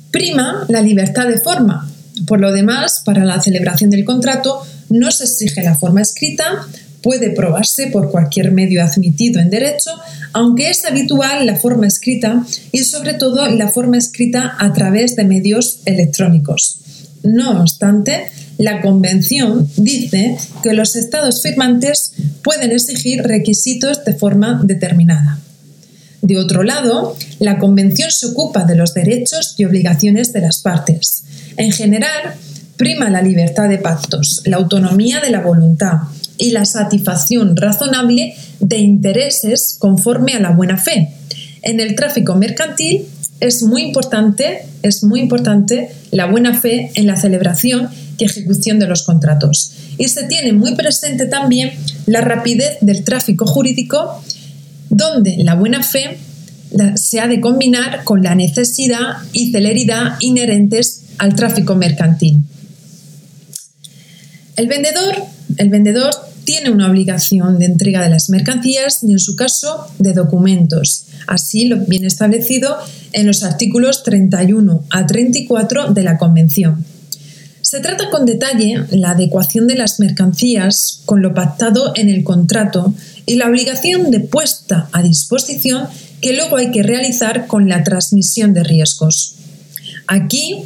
Prima 0.10 0.66
la 0.70 0.82
libertad 0.82 1.28
de 1.28 1.38
forma. 1.38 1.88
Por 2.26 2.40
lo 2.40 2.52
demás, 2.52 3.04
para 3.06 3.26
la 3.26 3.40
celebración 3.40 3.92
del 3.92 4.06
contrato 4.06 4.64
no 4.90 5.12
se 5.12 5.26
exige 5.26 5.64
la 5.64 5.76
forma 5.76 6.02
escrita, 6.02 6.68
puede 7.02 7.32
probarse 7.32 7.88
por 7.88 8.12
cualquier 8.12 8.52
medio 8.52 8.84
admitido 8.84 9.42
en 9.42 9.50
derecho, 9.50 9.92
aunque 10.34 10.70
es 10.70 10.86
habitual 10.86 11.46
la 11.46 11.56
forma 11.56 11.88
escrita 11.88 12.46
y 12.72 12.80
sobre 12.80 13.16
todo 13.16 13.48
la 13.50 13.68
forma 13.68 13.98
escrita 13.98 14.56
a 14.60 14.74
través 14.74 15.16
de 15.16 15.24
medios 15.24 15.80
electrónicos. 15.86 16.78
No 17.24 17.62
obstante, 17.62 18.26
la 18.58 18.82
Convención 18.82 19.68
dice 19.78 20.38
que 20.64 20.74
los 20.74 20.96
estados 20.96 21.42
firmantes 21.42 22.14
pueden 22.44 22.72
exigir 22.72 23.24
requisitos 23.24 24.04
de 24.06 24.14
forma 24.14 24.62
determinada. 24.64 25.40
De 26.22 26.38
otro 26.38 26.62
lado, 26.64 27.16
la 27.40 27.58
Convención 27.58 28.12
se 28.12 28.28
ocupa 28.28 28.64
de 28.66 28.76
los 28.76 28.94
derechos 28.94 29.56
y 29.58 29.66
obligaciones 29.66 30.34
de 30.34 30.42
las 30.42 30.60
partes. 30.60 31.24
En 31.58 31.72
general, 31.72 32.36
prima 32.78 33.10
la 33.10 33.22
libertad 33.22 33.70
de 33.70 33.80
pactos, 33.80 34.42
la 34.46 34.58
autonomía 34.58 35.20
de 35.20 35.32
la 35.32 35.42
voluntad, 35.42 35.98
y 36.42 36.50
la 36.50 36.66
satisfacción 36.66 37.56
razonable 37.56 38.34
de 38.60 38.78
intereses 38.80 39.76
conforme 39.78 40.34
a 40.34 40.40
la 40.40 40.50
buena 40.50 40.76
fe. 40.76 41.10
En 41.62 41.80
el 41.80 41.94
tráfico 41.96 42.34
mercantil 42.34 43.06
es 43.40 43.62
muy 43.62 43.84
importante, 43.84 44.66
es 44.82 45.04
muy 45.04 45.20
importante 45.20 45.92
la 46.10 46.26
buena 46.26 46.60
fe 46.60 46.92
en 46.96 47.06
la 47.06 47.16
celebración 47.16 47.90
y 48.18 48.26
ejecución 48.26 48.80
de 48.80 48.88
los 48.88 49.04
contratos. 49.04 49.74
Y 50.00 50.08
se 50.08 50.24
tiene 50.24 50.52
muy 50.52 50.74
presente 50.74 51.28
también 51.28 51.74
la 52.08 52.22
rapidez 52.22 52.80
del 52.82 53.04
tráfico 53.04 53.46
jurídico, 53.46 54.24
donde 54.90 55.44
la 55.44 55.54
buena 55.54 55.84
fe 55.84 56.18
se 56.96 57.20
ha 57.20 57.28
de 57.28 57.40
combinar 57.40 58.04
con 58.04 58.24
la 58.24 58.34
necesidad 58.34 59.18
y 59.32 59.52
celeridad 59.52 60.16
inherentes 60.22 61.04
al 61.20 61.36
tráfico 61.36 61.76
mercantil. 61.76 62.40
El 64.56 64.68
vendedor, 64.68 65.16
el 65.58 65.70
vendedor 65.70 66.31
tiene 66.52 66.70
una 66.70 66.90
obligación 66.90 67.60
de 67.60 67.66
entrega 67.66 68.04
de 68.04 68.10
las 68.10 68.30
mercancías 68.30 69.04
y 69.04 69.14
en 69.14 69.20
su 69.20 69.38
caso 69.38 69.88
de 70.00 70.12
documentos. 70.12 71.06
Así 71.26 71.64
lo 71.64 71.78
viene 71.78 72.08
establecido 72.08 72.78
en 73.14 73.26
los 73.26 73.44
artículos 73.44 74.04
31 74.04 74.84
a 74.90 75.08
34 75.08 75.94
de 75.94 76.04
la 76.04 76.18
Convención. 76.18 76.86
Se 77.62 77.80
trata 77.80 78.10
con 78.10 78.26
detalle 78.26 78.84
la 78.90 79.12
adecuación 79.12 79.66
de 79.66 79.76
las 79.76 80.02
mercancías 80.02 81.00
con 81.06 81.22
lo 81.22 81.34
pactado 81.34 81.94
en 81.96 82.10
el 82.10 82.26
contrato 82.26 82.94
y 83.26 83.36
la 83.36 83.48
obligación 83.48 84.12
de 84.12 84.20
puesta 84.20 84.90
a 84.92 85.02
disposición 85.02 85.88
que 86.20 86.34
luego 86.34 86.58
hay 86.58 86.72
que 86.72 86.84
realizar 86.84 87.48
con 87.48 87.70
la 87.70 87.86
transmisión 87.86 88.54
de 88.54 88.66
riesgos. 88.66 89.36
Aquí 90.06 90.66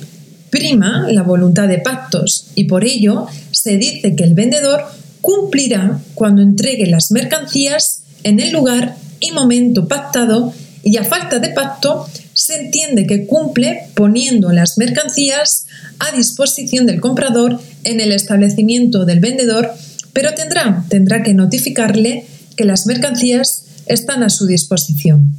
prima 0.50 1.06
la 1.12 1.22
voluntad 1.22 1.68
de 1.68 1.78
pactos 1.78 2.48
y 2.56 2.64
por 2.64 2.86
ello 2.86 3.28
se 3.52 3.78
dice 3.78 4.16
que 4.16 4.24
el 4.24 4.34
vendedor 4.34 4.84
cumplirá 5.26 6.00
cuando 6.14 6.44
entregue 6.44 6.86
las 6.86 7.10
mercancías 7.10 8.04
en 8.22 8.40
el 8.40 8.52
lugar 8.52 8.96
y 9.20 9.32
momento 9.32 9.88
pactado 9.88 10.54
y 10.84 10.98
a 10.98 11.04
falta 11.04 11.40
de 11.40 11.50
pacto 11.50 12.08
se 12.36 12.66
entiende 12.66 13.08
que 13.08 13.26
cumple 13.26 13.88
poniendo 13.96 14.52
las 14.52 14.78
mercancías 14.78 15.66
a 15.98 16.16
disposición 16.16 16.86
del 16.86 17.02
comprador 17.02 17.60
en 17.86 18.02
el 18.02 18.12
establecimiento 18.12 19.04
del 19.06 19.20
vendedor, 19.20 19.72
pero 20.14 20.36
tendrá, 20.36 20.86
tendrá 20.90 21.24
que 21.24 21.34
notificarle 21.34 22.28
que 22.56 22.66
las 22.66 22.86
mercancías 22.86 23.66
están 23.88 24.22
a 24.22 24.30
su 24.30 24.46
disposición. 24.46 25.36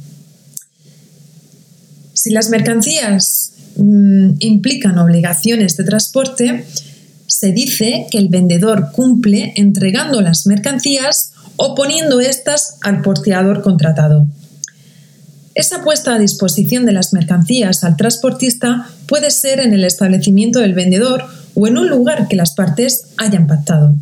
Si 2.13 2.31
las 2.31 2.49
mercancías 2.49 3.53
mm, 3.77 4.31
implican 4.39 4.97
obligaciones 4.97 5.77
de 5.77 5.85
transporte, 5.85 6.65
se 7.37 7.51
dice 7.51 8.07
que 8.09 8.17
el 8.17 8.29
vendedor 8.29 8.89
cumple 8.93 9.53
entregando 9.57 10.21
las 10.21 10.47
mercancías 10.47 11.33
o 11.55 11.75
poniendo 11.75 12.19
estas 12.19 12.77
al 12.81 13.03
porteador 13.03 13.61
contratado. 13.61 14.25
Esa 15.53 15.83
puesta 15.83 16.15
a 16.15 16.19
disposición 16.19 16.87
de 16.87 16.93
las 16.93 17.13
mercancías 17.13 17.83
al 17.83 17.95
transportista 17.95 18.89
puede 19.05 19.29
ser 19.29 19.59
en 19.59 19.73
el 19.73 19.83
establecimiento 19.83 20.61
del 20.61 20.73
vendedor 20.73 21.25
o 21.53 21.67
en 21.67 21.77
un 21.77 21.89
lugar 21.89 22.27
que 22.27 22.35
las 22.35 22.55
partes 22.55 23.05
hayan 23.17 23.45
pactado. 23.45 23.93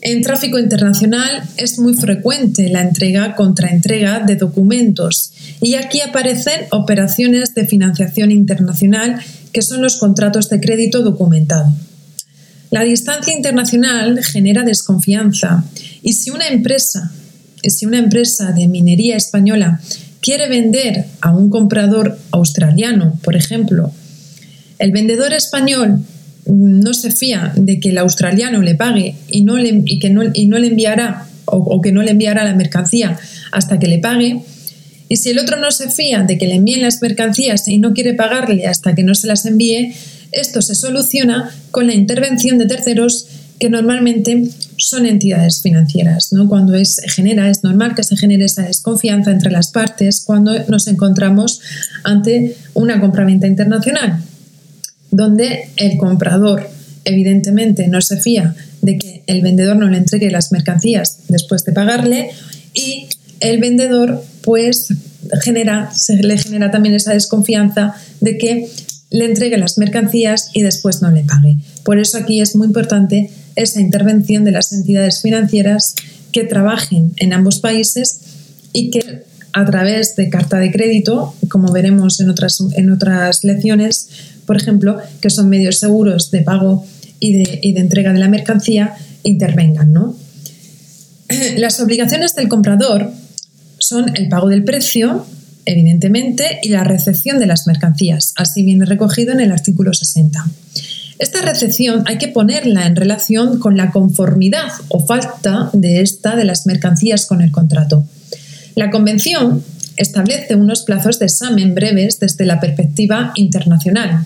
En 0.00 0.22
tráfico 0.22 0.58
internacional 0.58 1.44
es 1.58 1.78
muy 1.78 1.94
frecuente 1.94 2.68
la 2.70 2.82
entrega 2.82 3.36
contra 3.36 3.68
entrega 3.68 4.18
de 4.18 4.34
documentos 4.34 5.32
y 5.60 5.76
aquí 5.76 6.00
aparecen 6.00 6.62
operaciones 6.72 7.54
de 7.54 7.68
financiación 7.68 8.32
internacional 8.32 9.20
que 9.52 9.62
son 9.62 9.80
los 9.80 9.98
contratos 9.98 10.48
de 10.48 10.60
crédito 10.60 11.02
documentado. 11.02 11.72
La 12.72 12.84
distancia 12.84 13.34
internacional 13.34 14.24
genera 14.24 14.62
desconfianza. 14.62 15.62
Y 16.02 16.14
si 16.14 16.30
una 16.30 16.48
empresa, 16.48 17.12
si 17.62 17.84
una 17.84 17.98
empresa 17.98 18.52
de 18.52 18.66
minería 18.66 19.14
española 19.14 19.78
quiere 20.22 20.48
vender 20.48 21.04
a 21.20 21.36
un 21.36 21.50
comprador 21.50 22.18
australiano, 22.30 23.18
por 23.22 23.36
ejemplo, 23.36 23.92
el 24.78 24.90
vendedor 24.90 25.34
español 25.34 26.02
no 26.46 26.94
se 26.94 27.10
fía 27.10 27.52
de 27.54 27.78
que 27.78 27.90
el 27.90 27.98
australiano 27.98 28.62
le 28.62 28.74
pague 28.74 29.16
y 29.28 29.44
que 30.00 30.10
no 30.10 30.28
le 30.58 30.66
enviará 30.66 31.26
o, 31.44 31.82
que 31.82 31.92
no 31.92 32.02
le 32.02 32.12
enviará 32.12 32.42
la 32.42 32.54
mercancía 32.54 33.18
hasta 33.50 33.78
que 33.78 33.86
le 33.86 33.98
pague, 33.98 34.40
y 35.10 35.16
si 35.16 35.28
el 35.28 35.38
otro 35.38 35.58
no 35.58 35.70
se 35.72 35.90
fía 35.90 36.22
de 36.22 36.38
que 36.38 36.46
le 36.46 36.54
envíen 36.54 36.80
las 36.80 37.02
mercancías 37.02 37.68
y 37.68 37.78
no 37.78 37.92
quiere 37.92 38.14
pagarle 38.14 38.66
hasta 38.66 38.94
que 38.94 39.02
no 39.02 39.14
se 39.14 39.26
las 39.26 39.44
envíe, 39.44 39.92
esto 40.32 40.62
se 40.62 40.74
soluciona 40.74 41.50
con 41.70 41.86
la 41.86 41.94
intervención 41.94 42.58
de 42.58 42.66
terceros 42.66 43.26
que 43.58 43.70
normalmente 43.70 44.48
son 44.76 45.06
entidades 45.06 45.62
financieras. 45.62 46.32
¿no? 46.32 46.48
Cuando 46.48 46.74
es, 46.74 47.00
genera, 47.14 47.48
es 47.48 47.62
normal 47.62 47.94
que 47.94 48.02
se 48.02 48.16
genere 48.16 48.46
esa 48.46 48.62
desconfianza 48.62 49.30
entre 49.30 49.52
las 49.52 49.70
partes 49.70 50.22
cuando 50.26 50.52
nos 50.68 50.88
encontramos 50.88 51.60
ante 52.02 52.56
una 52.74 53.00
compraventa 53.00 53.46
internacional, 53.46 54.20
donde 55.12 55.68
el 55.76 55.96
comprador 55.96 56.68
evidentemente 57.04 57.86
no 57.86 58.00
se 58.00 58.16
fía 58.16 58.56
de 58.80 58.98
que 58.98 59.22
el 59.26 59.42
vendedor 59.42 59.76
no 59.76 59.88
le 59.88 59.98
entregue 59.98 60.30
las 60.30 60.50
mercancías 60.50 61.18
después 61.28 61.64
de 61.64 61.72
pagarle 61.72 62.30
y 62.74 63.06
el 63.38 63.60
vendedor 63.60 64.24
pues 64.42 64.88
genera, 65.42 65.92
se 65.94 66.16
le 66.16 66.36
genera 66.36 66.70
también 66.70 66.94
esa 66.94 67.12
desconfianza 67.12 67.94
de 68.20 68.38
que 68.38 68.68
le 69.12 69.26
entregue 69.26 69.58
las 69.58 69.78
mercancías 69.78 70.50
y 70.52 70.62
después 70.62 71.02
no 71.02 71.10
le 71.10 71.22
pague. 71.22 71.58
Por 71.84 71.98
eso 71.98 72.18
aquí 72.18 72.40
es 72.40 72.56
muy 72.56 72.66
importante 72.66 73.30
esa 73.54 73.80
intervención 73.80 74.44
de 74.44 74.52
las 74.52 74.72
entidades 74.72 75.20
financieras 75.20 75.94
que 76.32 76.44
trabajen 76.44 77.12
en 77.16 77.32
ambos 77.32 77.60
países 77.60 78.20
y 78.72 78.90
que 78.90 79.24
a 79.52 79.64
través 79.66 80.16
de 80.16 80.30
carta 80.30 80.58
de 80.58 80.72
crédito, 80.72 81.34
como 81.48 81.70
veremos 81.72 82.20
en 82.20 82.30
otras, 82.30 82.58
en 82.74 82.90
otras 82.90 83.44
lecciones, 83.44 84.08
por 84.46 84.56
ejemplo, 84.56 84.98
que 85.20 85.28
son 85.28 85.50
medios 85.50 85.78
seguros 85.78 86.30
de 86.30 86.40
pago 86.40 86.86
y 87.20 87.34
de, 87.34 87.58
y 87.62 87.74
de 87.74 87.80
entrega 87.80 88.14
de 88.14 88.18
la 88.18 88.28
mercancía, 88.28 88.94
intervengan. 89.24 89.92
¿no? 89.92 90.16
Las 91.58 91.80
obligaciones 91.80 92.34
del 92.34 92.48
comprador 92.48 93.10
son 93.78 94.16
el 94.16 94.28
pago 94.28 94.48
del 94.48 94.64
precio, 94.64 95.26
evidentemente, 95.64 96.58
y 96.62 96.70
la 96.70 96.84
recepción 96.84 97.38
de 97.38 97.46
las 97.46 97.66
mercancías. 97.66 98.32
Así 98.36 98.62
viene 98.62 98.84
recogido 98.84 99.32
en 99.32 99.40
el 99.40 99.52
artículo 99.52 99.94
60. 99.94 100.44
Esta 101.18 101.40
recepción 101.42 102.02
hay 102.06 102.18
que 102.18 102.28
ponerla 102.28 102.86
en 102.86 102.96
relación 102.96 103.60
con 103.60 103.76
la 103.76 103.90
conformidad 103.92 104.72
o 104.88 105.06
falta 105.06 105.70
de 105.72 106.00
esta 106.00 106.34
de 106.34 106.44
las 106.44 106.66
mercancías 106.66 107.26
con 107.26 107.42
el 107.42 107.52
contrato. 107.52 108.04
La 108.74 108.90
Convención 108.90 109.62
establece 109.96 110.56
unos 110.56 110.82
plazos 110.82 111.18
de 111.18 111.26
examen 111.26 111.74
breves 111.74 112.18
desde 112.18 112.44
la 112.44 112.58
perspectiva 112.58 113.32
internacional, 113.36 114.24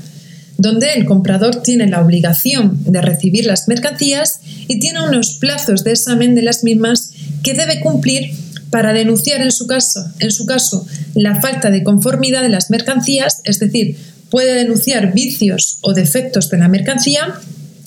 donde 0.57 0.95
el 0.95 1.05
comprador 1.05 1.63
tiene 1.63 1.87
la 1.87 2.01
obligación 2.01 2.83
de 2.85 3.03
recibir 3.03 3.45
las 3.45 3.69
mercancías 3.69 4.41
y 4.69 4.79
tiene 4.79 5.07
unos 5.07 5.37
plazos 5.39 5.85
de 5.85 5.93
examen 5.93 6.35
de 6.35 6.43
las 6.43 6.65
mismas 6.65 7.11
que 7.43 7.55
debe 7.55 7.81
cumplir 7.81 8.31
para 8.77 8.93
denunciar 8.93 9.41
en 9.41 9.53
su 9.53 9.67
caso, 9.67 10.05
en 10.19 10.31
su 10.31 10.45
caso 10.45 10.87
la 11.15 11.41
falta 11.41 11.71
de 11.71 11.83
conformidad 11.83 12.43
de 12.43 12.51
las 12.51 12.69
mercancías, 12.69 13.41
es 13.45 13.59
decir, 13.59 13.97
puede 14.29 14.53
denunciar 14.53 15.15
vicios 15.15 15.79
o 15.81 15.95
defectos 15.95 16.51
de 16.51 16.59
la 16.59 16.69
mercancía 16.69 17.37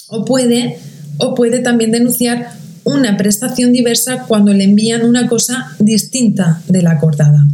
o 0.07 0.25
puede, 0.25 0.79
o 1.19 1.35
puede 1.35 1.59
también 1.59 1.91
denunciar 1.91 2.53
una 2.85 3.17
prestación 3.17 3.71
diversa 3.71 4.25
cuando 4.27 4.51
le 4.51 4.63
envían 4.63 5.03
una 5.03 5.27
cosa 5.27 5.75
distinta 5.77 6.63
de 6.67 6.81
la 6.81 6.93
acordada. 6.93 7.45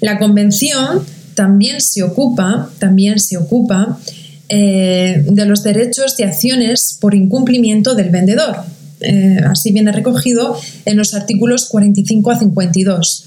La 0.00 0.18
convención 0.18 1.04
también 1.34 1.80
se 1.80 2.02
ocupa, 2.02 2.72
también 2.80 3.20
se 3.20 3.36
ocupa 3.36 4.00
eh, 4.48 5.24
de 5.24 5.46
los 5.46 5.62
derechos 5.62 6.16
de 6.16 6.24
acciones 6.24 6.98
por 7.00 7.14
incumplimiento 7.14 7.94
del 7.94 8.10
vendedor. 8.10 8.56
Eh, 9.00 9.38
así 9.44 9.72
viene 9.72 9.92
recogido 9.92 10.58
en 10.84 10.96
los 10.96 11.14
artículos 11.14 11.66
45 11.66 12.30
a 12.30 12.38
52. 12.38 13.24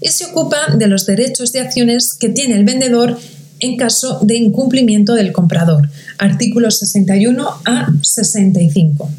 Y 0.00 0.08
se 0.08 0.26
ocupa 0.26 0.76
de 0.76 0.88
los 0.88 1.06
derechos 1.06 1.52
de 1.52 1.60
acciones 1.60 2.14
que 2.14 2.28
tiene 2.28 2.54
el 2.54 2.64
vendedor 2.64 3.18
en 3.60 3.76
caso 3.76 4.20
de 4.22 4.36
incumplimiento 4.36 5.14
del 5.14 5.32
comprador. 5.32 5.88
Artículos 6.18 6.78
61 6.78 7.48
a 7.64 7.88
65. 8.02 9.10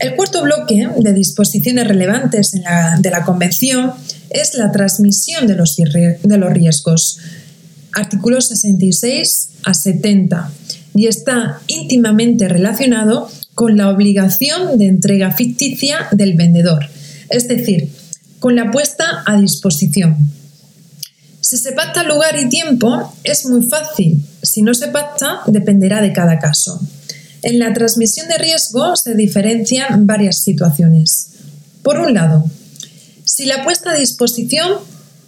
El 0.00 0.14
cuarto 0.14 0.42
bloque 0.42 0.88
de 0.98 1.12
disposiciones 1.12 1.86
relevantes 1.86 2.52
de 2.52 3.10
la 3.10 3.24
Convención 3.24 3.92
es 4.30 4.54
la 4.54 4.70
transmisión 4.70 5.46
de 5.46 5.56
los, 5.56 5.76
de 5.76 6.38
los 6.38 6.52
riesgos. 6.52 7.18
Artículos 7.92 8.48
66 8.48 9.48
a 9.64 9.74
70. 9.74 10.52
Y 10.94 11.06
está 11.06 11.60
íntimamente 11.66 12.48
relacionado 12.48 13.28
con 13.58 13.76
la 13.76 13.90
obligación 13.90 14.78
de 14.78 14.86
entrega 14.86 15.32
ficticia 15.32 16.06
del 16.12 16.34
vendedor, 16.34 16.86
es 17.28 17.48
decir, 17.48 17.90
con 18.38 18.54
la 18.54 18.70
puesta 18.70 19.24
a 19.26 19.36
disposición. 19.36 20.16
Si 21.40 21.56
se 21.56 21.72
pacta 21.72 22.04
lugar 22.04 22.38
y 22.40 22.48
tiempo, 22.48 23.12
es 23.24 23.46
muy 23.46 23.68
fácil. 23.68 24.24
Si 24.44 24.62
no 24.62 24.74
se 24.74 24.86
pacta, 24.86 25.40
dependerá 25.48 26.00
de 26.00 26.12
cada 26.12 26.38
caso. 26.38 26.80
En 27.42 27.58
la 27.58 27.74
transmisión 27.74 28.28
de 28.28 28.38
riesgo 28.38 28.94
se 28.94 29.16
diferencian 29.16 30.06
varias 30.06 30.40
situaciones. 30.40 31.30
Por 31.82 31.98
un 31.98 32.14
lado, 32.14 32.44
si 33.24 33.44
la 33.46 33.64
puesta 33.64 33.90
a 33.90 33.98
disposición 33.98 34.74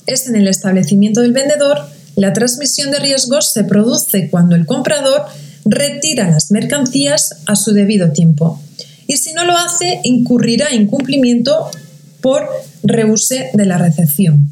es 0.07 0.29
en 0.29 0.37
el 0.37 0.47
establecimiento 0.47 1.21
del 1.21 1.33
vendedor, 1.33 1.79
la 2.15 2.33
transmisión 2.33 2.93
de 2.93 3.01
riesgos 3.01 3.53
se 3.53 3.65
produce 3.65 4.31
cuando 4.31 4.55
el 4.55 4.67
comprador 4.67 5.27
retira 5.65 6.31
las 6.31 6.51
mercancías 6.51 7.37
a 7.47 7.57
su 7.57 7.73
debido 7.73 8.13
tiempo. 8.13 8.61
Y 9.07 9.17
si 9.17 9.33
no 9.33 9.45
lo 9.45 9.57
hace, 9.57 10.01
incurrirá 10.05 10.73
incumplimiento 10.73 11.71
por 12.21 12.49
rehuse 12.83 13.51
de 13.53 13.67
la 13.67 13.79
recepción. 13.79 14.51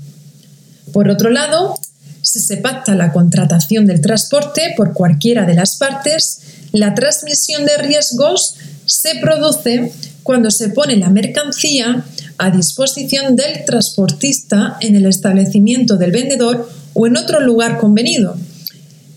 Por 0.92 1.08
otro 1.08 1.30
lado, 1.30 1.78
si 2.22 2.40
se 2.40 2.56
pacta 2.56 2.94
la 2.94 3.12
contratación 3.12 3.86
del 3.86 4.00
transporte 4.00 4.74
por 4.76 4.94
cualquiera 4.94 5.46
de 5.46 5.54
las 5.54 5.76
partes, 5.76 6.40
la 6.72 6.94
transmisión 6.94 7.64
de 7.64 7.78
riesgos 7.78 8.56
se 8.84 9.16
produce 9.16 9.92
cuando 10.22 10.50
se 10.50 10.70
pone 10.70 10.96
la 10.96 11.08
mercancía 11.08 12.04
a 12.36 12.50
disposición 12.50 13.36
del 13.36 13.64
transportista 13.64 14.76
en 14.80 14.96
el 14.96 15.06
establecimiento 15.06 15.96
del 15.96 16.10
vendedor 16.10 16.68
o 16.94 17.06
en 17.06 17.16
otro 17.16 17.40
lugar 17.40 17.78
convenido. 17.78 18.36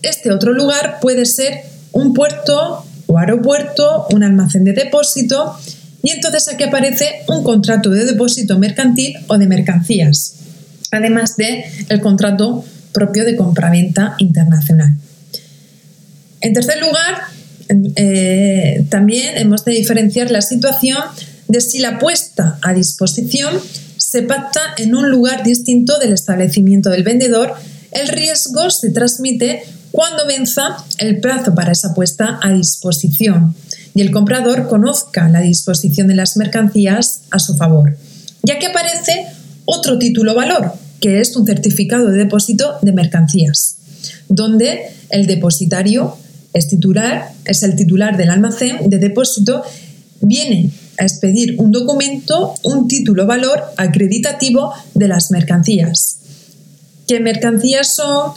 Este 0.02 0.32
otro 0.32 0.52
lugar 0.52 0.98
puede 1.00 1.26
ser 1.26 1.71
un 1.92 2.14
puerto 2.14 2.84
o 3.06 3.18
aeropuerto, 3.18 4.06
un 4.10 4.22
almacén 4.24 4.64
de 4.64 4.72
depósito 4.72 5.56
y 6.02 6.10
entonces 6.10 6.48
aquí 6.48 6.64
aparece 6.64 7.22
un 7.28 7.44
contrato 7.44 7.90
de 7.90 8.04
depósito 8.04 8.58
mercantil 8.58 9.14
o 9.28 9.38
de 9.38 9.46
mercancías, 9.46 10.34
además 10.90 11.36
de 11.36 11.64
el 11.88 12.00
contrato 12.00 12.64
propio 12.92 13.24
de 13.24 13.36
compraventa 13.36 14.14
internacional. 14.18 14.96
En 16.40 16.52
tercer 16.52 16.80
lugar, 16.80 17.22
eh, 17.96 18.84
también 18.90 19.38
hemos 19.38 19.64
de 19.64 19.72
diferenciar 19.72 20.30
la 20.30 20.42
situación 20.42 20.98
de 21.48 21.60
si 21.60 21.78
la 21.78 21.98
puesta 21.98 22.58
a 22.62 22.72
disposición 22.72 23.60
se 23.96 24.22
pacta 24.22 24.60
en 24.76 24.94
un 24.94 25.10
lugar 25.10 25.44
distinto 25.44 25.98
del 25.98 26.12
establecimiento 26.12 26.90
del 26.90 27.04
vendedor, 27.04 27.54
el 27.92 28.08
riesgo 28.08 28.70
se 28.70 28.90
transmite 28.90 29.62
cuando 29.92 30.26
venza 30.26 30.78
el 30.98 31.20
plazo 31.20 31.54
para 31.54 31.72
esa 31.72 31.94
puesta 31.94 32.40
a 32.42 32.50
disposición 32.52 33.54
y 33.94 34.00
el 34.00 34.10
comprador 34.10 34.66
conozca 34.66 35.28
la 35.28 35.40
disposición 35.40 36.08
de 36.08 36.14
las 36.14 36.36
mercancías 36.38 37.20
a 37.30 37.38
su 37.38 37.56
favor, 37.56 37.96
ya 38.42 38.58
que 38.58 38.66
aparece 38.66 39.26
otro 39.66 39.98
título 39.98 40.34
valor, 40.34 40.72
que 41.00 41.20
es 41.20 41.36
un 41.36 41.46
certificado 41.46 42.10
de 42.10 42.18
depósito 42.18 42.78
de 42.80 42.92
mercancías, 42.92 43.76
donde 44.28 44.92
el 45.10 45.26
depositario 45.26 46.16
es 46.54 46.68
titular, 46.68 47.32
es 47.44 47.62
el 47.62 47.76
titular 47.76 48.16
del 48.16 48.30
almacén 48.30 48.88
de 48.88 48.98
depósito, 48.98 49.62
viene 50.22 50.70
a 50.98 51.02
expedir 51.02 51.56
un 51.58 51.70
documento, 51.70 52.54
un 52.62 52.88
título 52.88 53.26
valor 53.26 53.60
acreditativo 53.76 54.72
de 54.94 55.08
las 55.08 55.30
mercancías. 55.30 56.18
¿Qué 57.06 57.20
mercancías 57.20 57.94
son? 57.94 58.32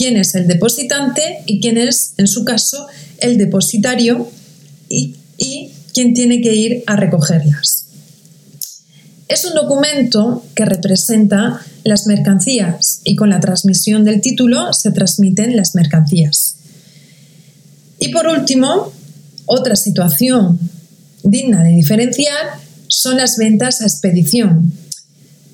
¿Quién 0.00 0.16
es 0.16 0.34
el 0.34 0.46
depositante 0.46 1.42
y 1.44 1.60
quién 1.60 1.76
es, 1.76 2.14
en 2.16 2.26
su 2.26 2.42
caso, 2.42 2.86
el 3.18 3.36
depositario 3.36 4.30
y, 4.88 5.14
quién 5.92 6.14
tiene 6.14 6.40
que 6.40 6.54
ir 6.54 6.84
a 6.86 6.96
recogerlas? 6.96 7.84
Es 9.28 9.44
un 9.44 9.52
documento 9.52 10.42
que 10.54 10.64
representa 10.64 11.60
las 11.84 12.06
mercancías 12.06 13.02
y 13.04 13.14
con 13.14 13.28
la 13.28 13.40
transmisión 13.40 14.04
del 14.04 14.22
título 14.22 14.72
se 14.72 14.90
transmiten 14.90 15.54
las 15.54 15.74
mercancías. 15.74 16.54
Y 17.98 18.08
por 18.08 18.26
último, 18.26 18.94
otra 19.44 19.76
situación 19.76 20.58
digna 21.24 21.62
de 21.62 21.72
diferenciar 21.72 22.46
son 22.88 23.18
las 23.18 23.36
ventas 23.36 23.82
a 23.82 23.84
expedición, 23.84 24.72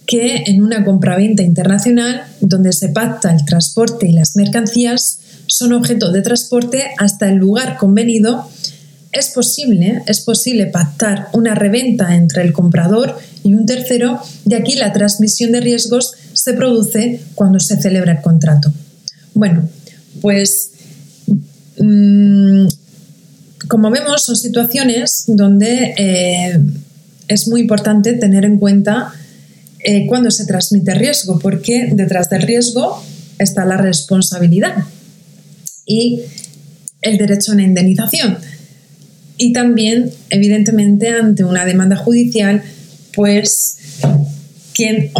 que 0.07 0.45
en 0.47 0.63
una 0.63 0.85
compraventa 0.85 1.43
internacional, 1.43 2.25
donde 2.41 2.73
se 2.73 2.91
pacta 2.91 3.33
el 3.33 3.45
transporte 3.45 4.07
y 4.09 4.13
las 4.13 4.37
mercancías 4.37 5.19
son 5.47 5.73
objeto 5.73 6.13
de 6.13 6.23
transporte 6.23 6.85
hasta 6.99 7.29
el 7.29 7.37
lugar 7.37 7.77
convenido, 7.77 8.49
es 9.13 9.31
posible, 9.31 10.03
es 10.07 10.21
posible 10.21 10.67
pactar 10.67 11.29
una 11.33 11.55
reventa 11.55 12.15
entre 12.15 12.43
el 12.43 12.53
comprador 12.53 13.19
y 13.43 13.55
un 13.55 13.65
tercero, 13.65 14.21
y 14.45 14.55
aquí 14.55 14.75
la 14.75 14.93
transmisión 14.93 15.53
de 15.53 15.61
riesgos 15.61 16.13
se 16.33 16.53
produce 16.53 17.21
cuando 17.35 17.59
se 17.59 17.81
celebra 17.81 18.13
el 18.13 18.21
contrato. 18.21 18.73
Bueno, 19.35 19.69
pues 20.21 20.71
mm, 21.79 22.67
como 23.69 23.91
vemos, 23.91 24.25
son 24.25 24.37
situaciones 24.37 25.25
donde 25.27 25.95
eh, 25.97 26.59
es 27.29 27.49
muy 27.49 27.63
importante 27.63 28.13
tener 28.15 28.45
en 28.45 28.59
cuenta 28.59 29.13
eh, 29.89 30.05
cuando 30.09 30.33
se 30.33 30.47
transmite 30.47 30.95
riesgo, 30.95 31.39
porque 31.39 31.91
detrás 31.93 32.29
del 32.29 32.43
riesgo 32.43 33.01
está 33.39 33.65
la 33.65 33.77
responsabilidad 33.77 34.75
y 35.87 36.23
el 37.03 37.19
derecho 37.19 37.53
a 37.53 37.55
una 37.55 37.63
indemnización. 37.63 38.37
Y 39.37 39.53
también, 39.53 40.11
evidentemente, 40.31 41.11
ante 41.11 41.45
una 41.45 41.65
demanda 41.65 41.95
judicial, 41.95 42.65
pues 43.15 43.77
quien, 44.75 45.13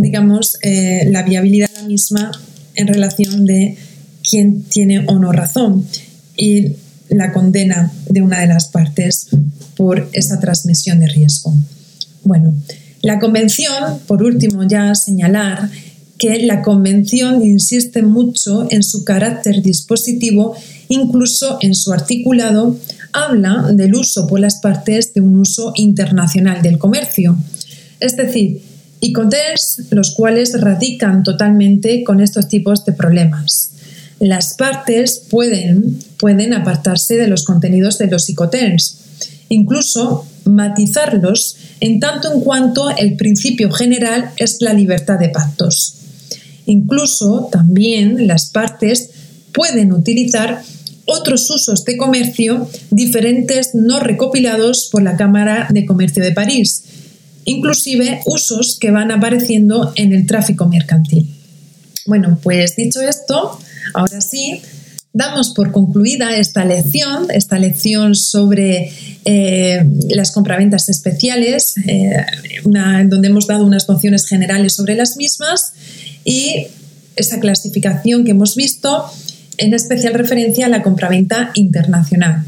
digamos, 0.00 0.56
eh, 0.62 1.08
la 1.10 1.22
viabilidad 1.22 1.68
la 1.74 1.82
misma 1.82 2.32
en 2.76 2.86
relación 2.86 3.44
de 3.44 3.76
quién 4.26 4.62
tiene 4.62 5.04
o 5.06 5.18
no 5.18 5.32
razón. 5.32 5.86
Y 6.34 6.76
la 7.10 7.30
condena 7.34 7.92
de 8.08 8.22
una 8.22 8.40
de 8.40 8.46
las 8.46 8.68
partes 8.68 9.28
por 9.76 10.08
esa 10.14 10.40
transmisión 10.40 10.98
de 10.98 11.08
riesgo. 11.08 11.54
Bueno, 12.24 12.54
la 13.06 13.20
Convención, 13.20 14.00
por 14.08 14.24
último, 14.24 14.64
ya 14.66 14.92
señalar 14.96 15.70
que 16.18 16.44
la 16.44 16.60
Convención 16.60 17.40
insiste 17.44 18.02
mucho 18.02 18.66
en 18.68 18.82
su 18.82 19.04
carácter 19.04 19.62
dispositivo, 19.62 20.56
incluso 20.88 21.58
en 21.60 21.76
su 21.76 21.92
articulado 21.92 22.76
habla 23.12 23.70
del 23.72 23.94
uso 23.94 24.26
por 24.26 24.40
las 24.40 24.56
partes 24.56 25.14
de 25.14 25.20
un 25.20 25.38
uso 25.38 25.72
internacional 25.76 26.62
del 26.62 26.78
comercio, 26.78 27.38
es 28.00 28.16
decir, 28.16 28.60
ICOTES, 28.98 29.84
los 29.90 30.10
cuales 30.16 30.60
radican 30.60 31.22
totalmente 31.22 32.02
con 32.02 32.20
estos 32.20 32.48
tipos 32.48 32.84
de 32.84 32.92
problemas. 32.92 33.70
Las 34.18 34.54
partes 34.54 35.22
pueden, 35.30 36.00
pueden 36.18 36.54
apartarse 36.54 37.14
de 37.14 37.28
los 37.28 37.44
contenidos 37.44 37.98
de 37.98 38.08
los 38.08 38.24
psicoterms, 38.24 38.98
incluso 39.48 40.26
matizarlos 40.46 41.56
en 41.80 42.00
tanto 42.00 42.32
en 42.32 42.40
cuanto 42.40 42.90
el 42.90 43.16
principio 43.16 43.70
general 43.70 44.30
es 44.36 44.58
la 44.60 44.72
libertad 44.72 45.18
de 45.18 45.28
pactos. 45.28 45.94
Incluso 46.66 47.48
también 47.50 48.26
las 48.26 48.50
partes 48.50 49.10
pueden 49.52 49.92
utilizar 49.92 50.62
otros 51.04 51.48
usos 51.50 51.84
de 51.84 51.96
comercio 51.96 52.68
diferentes 52.90 53.74
no 53.74 54.00
recopilados 54.00 54.88
por 54.90 55.02
la 55.02 55.16
Cámara 55.16 55.68
de 55.70 55.86
Comercio 55.86 56.22
de 56.22 56.32
París, 56.32 56.84
inclusive 57.44 58.20
usos 58.26 58.78
que 58.80 58.90
van 58.90 59.12
apareciendo 59.12 59.92
en 59.94 60.12
el 60.12 60.26
tráfico 60.26 60.66
mercantil. 60.66 61.30
Bueno, 62.06 62.38
pues 62.42 62.74
dicho 62.76 63.00
esto, 63.00 63.58
Ahora 63.94 64.20
sí, 64.20 64.60
damos 65.16 65.54
por 65.54 65.72
concluida 65.72 66.36
esta 66.36 66.62
lección, 66.66 67.28
esta 67.30 67.58
lección 67.58 68.14
sobre 68.14 68.92
eh, 69.24 69.82
las 70.10 70.30
compraventas 70.30 70.90
especiales, 70.90 71.74
eh, 71.86 72.22
donde 72.62 73.28
hemos 73.28 73.46
dado 73.46 73.64
unas 73.64 73.88
nociones 73.88 74.26
generales 74.26 74.74
sobre 74.74 74.94
las 74.94 75.16
mismas 75.16 75.72
y 76.22 76.66
esa 77.16 77.40
clasificación 77.40 78.24
que 78.24 78.32
hemos 78.32 78.56
visto, 78.56 79.06
en 79.56 79.72
especial 79.72 80.12
referencia 80.12 80.66
a 80.66 80.68
la 80.68 80.82
compraventa 80.82 81.50
internacional. 81.54 82.44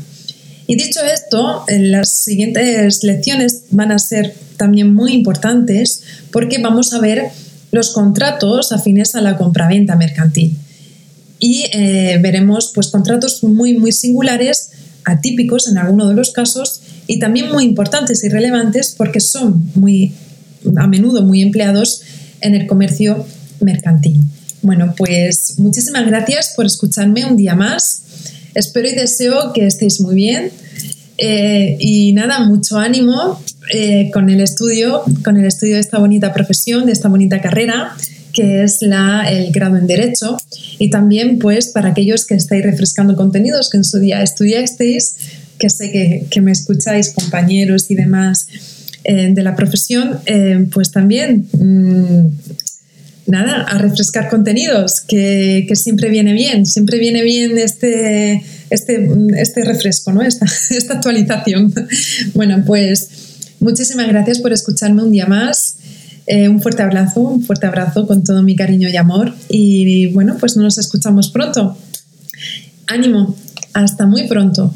Y 0.66 0.76
dicho 0.76 1.00
esto, 1.02 1.64
las 1.68 2.16
siguientes 2.16 3.02
lecciones 3.02 3.62
van 3.70 3.92
a 3.92 3.98
ser 3.98 4.34
también 4.58 4.92
muy 4.92 5.14
importantes 5.14 6.02
porque 6.30 6.58
vamos 6.58 6.92
a 6.92 7.00
ver 7.00 7.28
los 7.72 7.94
contratos 7.94 8.72
afines 8.72 9.14
a 9.14 9.22
la 9.22 9.38
compraventa 9.38 9.96
mercantil 9.96 10.58
y 11.38 11.64
eh, 11.72 12.18
veremos 12.20 12.72
pues, 12.74 12.88
contratos 12.88 13.42
muy, 13.42 13.74
muy 13.78 13.92
singulares, 13.92 14.70
atípicos 15.04 15.68
en 15.68 15.78
alguno 15.78 16.08
de 16.08 16.14
los 16.14 16.32
casos 16.32 16.82
y 17.06 17.18
también 17.18 17.50
muy 17.50 17.64
importantes 17.64 18.22
y 18.24 18.28
relevantes 18.28 18.94
porque 18.96 19.20
son 19.20 19.70
muy, 19.74 20.12
a 20.76 20.86
menudo 20.86 21.22
muy 21.22 21.42
empleados 21.42 22.02
en 22.40 22.54
el 22.54 22.66
comercio 22.66 23.26
mercantil. 23.60 24.20
Bueno, 24.60 24.94
pues 24.96 25.54
muchísimas 25.58 26.06
gracias 26.06 26.52
por 26.54 26.66
escucharme 26.66 27.24
un 27.24 27.36
día 27.36 27.54
más. 27.54 28.02
Espero 28.54 28.88
y 28.88 28.94
deseo 28.94 29.52
que 29.52 29.66
estéis 29.66 30.00
muy 30.00 30.14
bien. 30.14 30.50
Eh, 31.16 31.76
y 31.80 32.12
nada, 32.12 32.40
mucho 32.40 32.78
ánimo 32.78 33.40
eh, 33.72 34.10
con 34.12 34.28
el 34.30 34.40
estudio, 34.40 35.02
con 35.24 35.36
el 35.36 35.46
estudio 35.46 35.74
de 35.74 35.80
esta 35.80 35.98
bonita 35.98 36.32
profesión, 36.32 36.86
de 36.86 36.92
esta 36.92 37.08
bonita 37.08 37.40
carrera 37.40 37.96
que 38.38 38.62
es 38.62 38.78
la, 38.82 39.28
el 39.28 39.50
grado 39.50 39.76
en 39.76 39.88
Derecho, 39.88 40.36
y 40.78 40.90
también 40.90 41.40
pues 41.40 41.68
para 41.68 41.88
aquellos 41.88 42.24
que 42.24 42.34
estáis 42.34 42.62
refrescando 42.62 43.16
contenidos 43.16 43.68
que 43.68 43.78
en 43.78 43.84
su 43.84 43.98
día 43.98 44.22
estudiasteis, 44.22 45.16
que 45.58 45.68
sé 45.68 45.90
que, 46.30 46.40
me 46.40 46.52
escucháis, 46.52 47.10
compañeros 47.10 47.90
y 47.90 47.96
demás 47.96 48.46
eh, 49.02 49.30
de 49.32 49.42
la 49.42 49.56
profesión, 49.56 50.20
eh, 50.26 50.66
pues 50.72 50.92
también 50.92 51.48
mm, 51.52 52.26
nada, 53.26 53.62
a 53.62 53.78
refrescar 53.78 54.28
contenidos, 54.28 55.00
que, 55.00 55.66
siempre 55.74 56.08
viene 56.08 56.32
bien, 56.32 56.64
siempre 56.64 56.98
viene 57.00 57.24
bien 57.24 57.58
este, 57.58 58.44
este, 58.70 59.08
este 59.36 59.64
refresco, 59.64 60.12
¿no? 60.12 60.22
esta, 60.22 60.46
esta 60.70 60.94
actualización. 60.94 61.74
Bueno, 62.34 62.62
pues 62.64 63.08
muchísimas 63.58 64.06
gracias 64.06 64.38
por 64.38 64.52
escucharme 64.52 65.02
un 65.02 65.10
día 65.10 65.26
más. 65.26 65.74
Eh, 66.30 66.46
un 66.46 66.60
fuerte 66.60 66.82
abrazo, 66.82 67.20
un 67.20 67.42
fuerte 67.42 67.66
abrazo 67.66 68.06
con 68.06 68.22
todo 68.22 68.42
mi 68.42 68.54
cariño 68.54 68.90
y 68.90 68.96
amor. 68.96 69.32
Y 69.48 70.12
bueno, 70.12 70.36
pues 70.38 70.58
nos 70.58 70.76
escuchamos 70.76 71.30
pronto. 71.30 71.74
Ánimo, 72.86 73.34
hasta 73.72 74.04
muy 74.04 74.28
pronto. 74.28 74.70